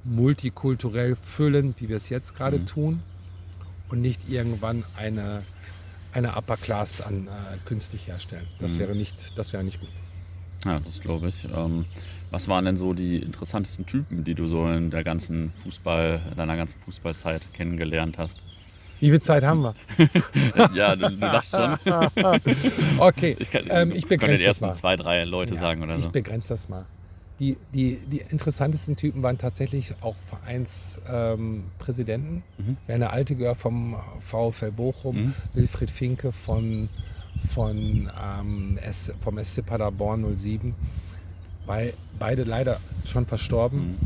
[0.06, 2.66] multikulturell füllen, wie wir es jetzt gerade mhm.
[2.66, 3.02] tun.
[3.88, 5.42] Und nicht irgendwann eine,
[6.12, 7.30] eine Upper Class dann äh,
[7.66, 8.46] künstlich herstellen.
[8.58, 8.78] Das, mhm.
[8.80, 9.90] wäre nicht, das wäre nicht gut.
[10.64, 11.46] Ja, das glaube ich.
[11.54, 11.84] Ähm,
[12.30, 16.56] was waren denn so die interessantesten Typen, die du so in der ganzen Fußball, deiner
[16.56, 18.38] ganzen Fußballzeit kennengelernt hast?
[18.98, 19.74] Wie viel Zeit haben wir?
[20.74, 21.76] ja, du, du lachst schon.
[22.98, 26.00] okay, ich, kann, ähm, ich begrenze den ersten zwei, drei Leute ja, sagen oder so.
[26.00, 26.86] Ich begrenze das mal.
[27.38, 32.42] Die, die, die interessantesten Typen waren tatsächlich auch Vereinspräsidenten.
[32.58, 32.78] Ähm, mhm.
[32.86, 35.34] Werner Altegör vom VfL Bochum, mhm.
[35.52, 36.88] Wilfried Finke von,
[37.46, 40.74] von, ähm, S, vom SC Paderborn 07.
[41.66, 43.80] Weil beide leider schon verstorben.
[43.80, 43.96] Mhm.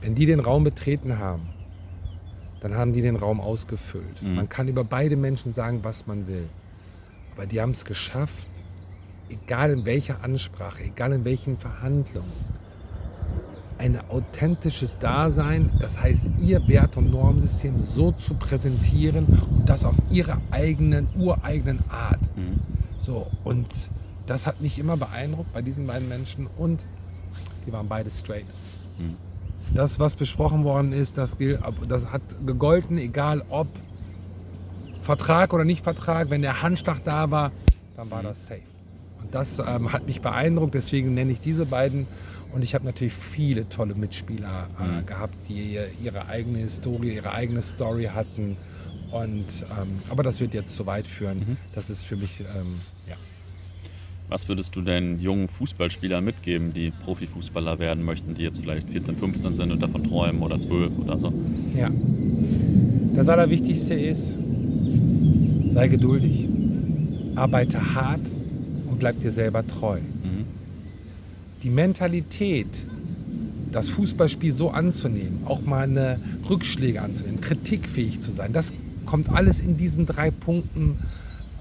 [0.00, 1.48] Wenn die den Raum betreten haben,
[2.60, 4.22] dann haben die den Raum ausgefüllt.
[4.22, 4.34] Mhm.
[4.34, 6.48] Man kann über beide Menschen sagen, was man will.
[7.34, 8.48] Aber die haben es geschafft,
[9.30, 12.32] egal in welcher Ansprache, egal in welchen Verhandlungen,
[13.78, 19.94] ein authentisches Dasein, das heißt ihr Wert- und Normsystem so zu präsentieren und das auf
[20.10, 22.20] ihre eigenen, ureigenen Art.
[22.36, 22.58] Mhm.
[22.98, 23.68] So, und
[24.26, 26.84] das hat mich immer beeindruckt bei diesen beiden Menschen und
[27.66, 28.46] die waren beide straight.
[28.98, 29.14] Mhm
[29.74, 31.36] das, was besprochen worden ist, das,
[31.88, 33.68] das hat gegolten, egal ob
[35.02, 36.30] Vertrag oder nicht Vertrag.
[36.30, 37.52] Wenn der Handschlag da war,
[37.96, 38.62] dann war das safe.
[39.22, 42.06] Und das ähm, hat mich beeindruckt, deswegen nenne ich diese beiden.
[42.54, 45.06] Und ich habe natürlich viele tolle Mitspieler äh, Mhm.
[45.06, 48.56] gehabt, die ihre eigene Historie, ihre eigene Story hatten.
[49.10, 49.44] Und,
[49.80, 51.38] ähm, aber das wird jetzt zu weit führen.
[51.40, 51.56] Mhm.
[51.74, 52.76] Das ist für mich, ähm,
[53.08, 53.16] ja.
[54.28, 59.16] Was würdest du den jungen Fußballspielern mitgeben, die Profifußballer werden möchten, die jetzt vielleicht 14,
[59.16, 61.32] 15 sind und davon träumen oder 12 oder so?
[61.76, 61.90] ja.
[63.14, 64.38] Das Allerwichtigste ist,
[65.70, 66.48] sei geduldig,
[67.34, 68.20] arbeite hart
[68.88, 70.00] und bleib dir selber treu.
[70.00, 70.44] Mhm.
[71.62, 72.86] die Mentalität,
[73.72, 78.72] das Fußballspiel so anzunehmen, auch mal eine Rückschläge anzunehmen, kritikfähig zu sein, das
[79.06, 80.98] kommt alles in diesen drei Punkten,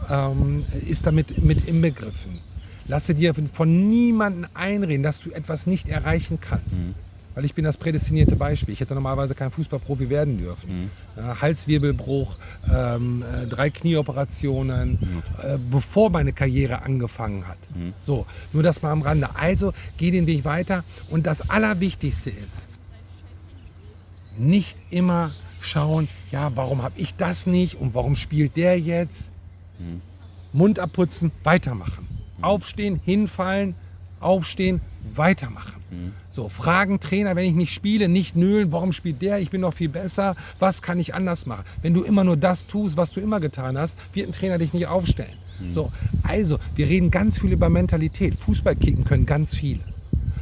[0.09, 2.39] ähm, ist damit mit inbegriffen.
[2.87, 6.79] Lasse dir von niemandem einreden, dass du etwas nicht erreichen kannst.
[6.79, 6.93] Mhm.
[7.37, 8.73] Weil ich bin das prädestinierte Beispiel.
[8.73, 10.79] Ich hätte normalerweise kein Fußballprofi werden dürfen.
[10.79, 10.89] Mhm.
[11.15, 12.35] Ja, Halswirbelbruch,
[12.67, 15.23] ähm, äh, drei Knieoperationen, Mhm.
[15.43, 17.59] äh, bevor meine Karriere angefangen hat.
[17.75, 17.93] Mhm.
[18.03, 19.29] So, nur das mal am Rande.
[19.35, 20.83] Also geh den Weg weiter.
[21.11, 22.69] Und das Allerwichtigste ist,
[24.35, 25.29] nicht immer
[25.61, 29.29] schauen, ja, warum habe ich das nicht und warum spielt der jetzt?
[29.77, 30.01] Mhm.
[30.53, 32.07] Mund abputzen, weitermachen.
[32.41, 33.75] Aufstehen, hinfallen,
[34.19, 34.81] aufstehen,
[35.15, 35.81] weitermachen.
[35.89, 36.11] Mhm.
[36.29, 39.39] So, fragen Trainer, wenn ich nicht spiele, nicht nölen, warum spielt der?
[39.39, 40.35] Ich bin doch viel besser.
[40.59, 41.63] Was kann ich anders machen?
[41.81, 44.73] Wenn du immer nur das tust, was du immer getan hast, wird ein Trainer dich
[44.73, 45.37] nicht aufstellen.
[45.69, 45.91] So,
[46.23, 48.35] also, wir reden ganz viel über Mentalität.
[48.35, 49.81] Fußball kicken können ganz viele.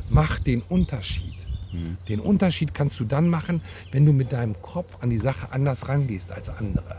[0.10, 1.34] Mach den Unterschied.
[1.72, 1.98] Mhm.
[2.10, 3.62] Den Unterschied kannst du dann machen,
[3.92, 6.98] wenn du mit deinem Kopf an die Sache anders rangehst als andere.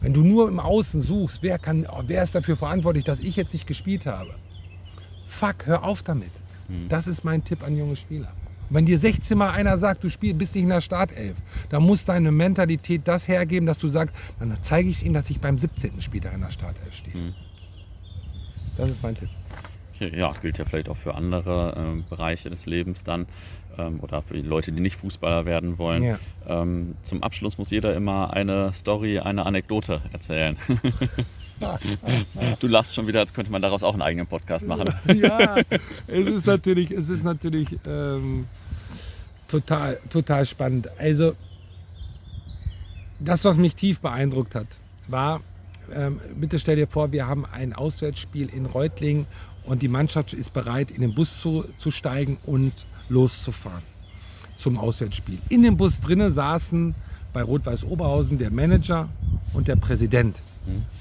[0.00, 3.52] Wenn du nur im Außen suchst, wer, kann, wer ist dafür verantwortlich, dass ich jetzt
[3.52, 4.34] nicht gespielt habe?
[5.32, 6.30] Fuck, hör auf damit.
[6.68, 6.88] Mhm.
[6.88, 8.32] Das ist mein Tipp an junge Spieler.
[8.68, 11.36] Und wenn dir 16 Mal einer sagt, du spiel, bist nicht in der Startelf,
[11.70, 15.30] dann muss deine Mentalität das hergeben, dass du sagst, dann zeige ich es ihm, dass
[15.30, 16.00] ich beim 17.
[16.00, 17.16] Spieltag in der Startelf stehe.
[17.16, 17.34] Mhm.
[18.76, 19.28] Das ist mein Tipp.
[19.98, 23.26] Ja, gilt ja vielleicht auch für andere ähm, Bereiche des Lebens dann
[23.78, 26.02] ähm, oder für die Leute, die nicht Fußballer werden wollen.
[26.02, 26.18] Ja.
[26.46, 30.56] Ähm, zum Abschluss muss jeder immer eine Story, eine Anekdote erzählen.
[32.60, 34.92] du lachst schon wieder, als könnte man daraus auch einen eigenen Podcast machen.
[35.14, 35.56] ja,
[36.06, 38.46] es ist natürlich, es ist natürlich ähm,
[39.48, 40.88] total, total spannend.
[40.98, 41.34] Also,
[43.20, 44.66] das, was mich tief beeindruckt hat,
[45.08, 45.40] war,
[45.94, 49.26] ähm, bitte stell dir vor, wir haben ein Auswärtsspiel in Reutlingen
[49.64, 52.72] und die Mannschaft ist bereit, in den Bus zu, zu steigen und
[53.08, 53.82] loszufahren
[54.56, 55.38] zum Auswärtsspiel.
[55.48, 56.94] In dem Bus drinnen saßen
[57.32, 59.08] bei Rot-Weiß Oberhausen der Manager
[59.52, 60.40] und der Präsident.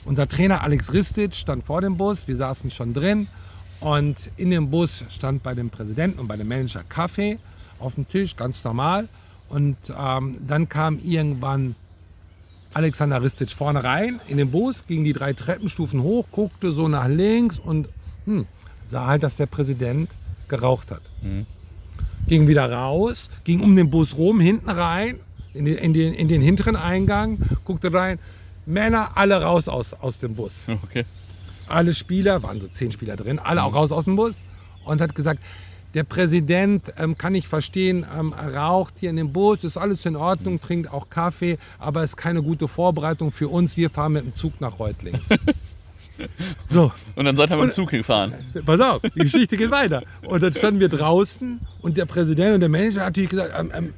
[0.05, 3.28] Unser Trainer Alex Ristic stand vor dem Bus, wir saßen schon drin
[3.80, 7.38] und in dem Bus stand bei dem Präsidenten und bei dem Manager Kaffee
[7.80, 9.07] auf dem Tisch, ganz normal.
[9.49, 11.76] Und ähm, dann kam irgendwann
[12.74, 17.07] Alexander Ristic vorne rein in den Bus, ging die drei Treppenstufen hoch, guckte so nach
[17.07, 17.89] links und
[18.26, 18.45] hm,
[18.86, 20.09] sah halt, dass der Präsident
[20.47, 21.01] geraucht hat.
[21.22, 21.45] Mhm.
[22.28, 25.20] Ging wieder raus, ging um den Bus rum, hinten rein,
[25.53, 28.20] in den, in den, in den hinteren Eingang, guckte rein.
[28.72, 30.66] Männer alle raus aus, aus dem Bus.
[30.84, 31.06] Okay.
[31.68, 34.42] Alle Spieler, waren so zehn Spieler drin, alle auch raus aus dem Bus
[34.84, 35.40] und hat gesagt,
[35.94, 40.16] der Präsident ähm, kann ich verstehen, ähm, raucht hier in dem Bus, ist alles in
[40.16, 43.76] Ordnung, trinkt auch Kaffee, aber ist keine gute Vorbereitung für uns.
[43.76, 45.22] Wir fahren mit dem Zug nach Reutlingen.
[46.68, 48.34] so, Und dann seid ihr mit dem Zug gefahren.
[48.66, 50.04] pass auf, die Geschichte geht weiter.
[50.24, 53.72] Und dann standen wir draußen und der Präsident und der Manager hat natürlich gesagt, ähm,
[53.74, 53.94] ähm,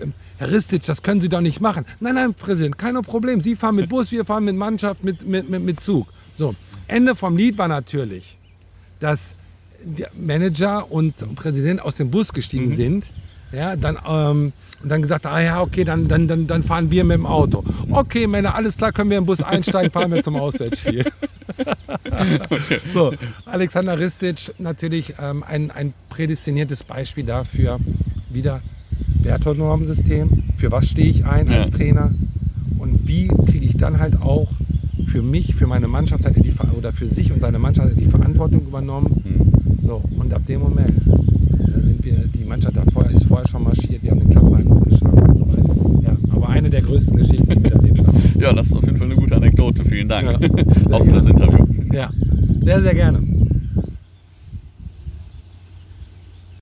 [0.00, 1.84] ähm, Herr Ristic, das können Sie doch nicht machen.
[2.00, 3.40] Nein, nein, Präsident, kein Problem.
[3.40, 6.08] Sie fahren mit Bus, wir fahren mit Mannschaft, mit, mit, mit, mit Zug.
[6.36, 6.54] So,
[6.88, 8.38] Ende vom Lied war natürlich,
[9.00, 9.34] dass
[9.82, 13.12] der Manager und Präsident aus dem Bus gestiegen sind.
[13.52, 14.52] Ja, dann, ähm,
[14.82, 17.64] und dann gesagt, ah ja, okay, dann, dann, dann, dann fahren wir mit dem Auto.
[17.90, 21.04] Okay, Männer, alles klar, können wir im Bus einsteigen, fahren wir zum Auswärtsspiel.
[22.92, 23.12] so,
[23.46, 27.78] Alexander Ristic natürlich ähm, ein, ein prädestiniertes Beispiel dafür,
[28.30, 28.60] wieder
[29.22, 31.76] Wertenormensystem, für was stehe ich ein als Ja.
[31.76, 32.10] Trainer
[32.78, 34.48] und wie kriege ich dann halt auch
[35.06, 37.96] für mich, für meine Mannschaft hat er die, oder für sich und seine Mannschaft hat
[37.96, 39.22] er die Verantwortung übernommen.
[39.24, 39.80] Mhm.
[39.80, 41.00] So, und ab dem Moment,
[41.80, 44.82] sind wir, die Mannschaft hat vorher, ist vorher schon marschiert, wir haben den Klassenerhalt noch
[44.82, 46.02] geschafft und so weiter.
[46.02, 48.22] Ja, aber eine der größten Geschichten, die wir erlebt haben.
[48.38, 49.84] Ja, das ist auf jeden Fall eine gute Anekdote.
[49.84, 50.28] Vielen Dank.
[50.28, 51.26] Ja, auch für das.
[51.26, 51.64] Interview.
[51.92, 52.10] Ja,
[52.62, 53.20] sehr, sehr gerne.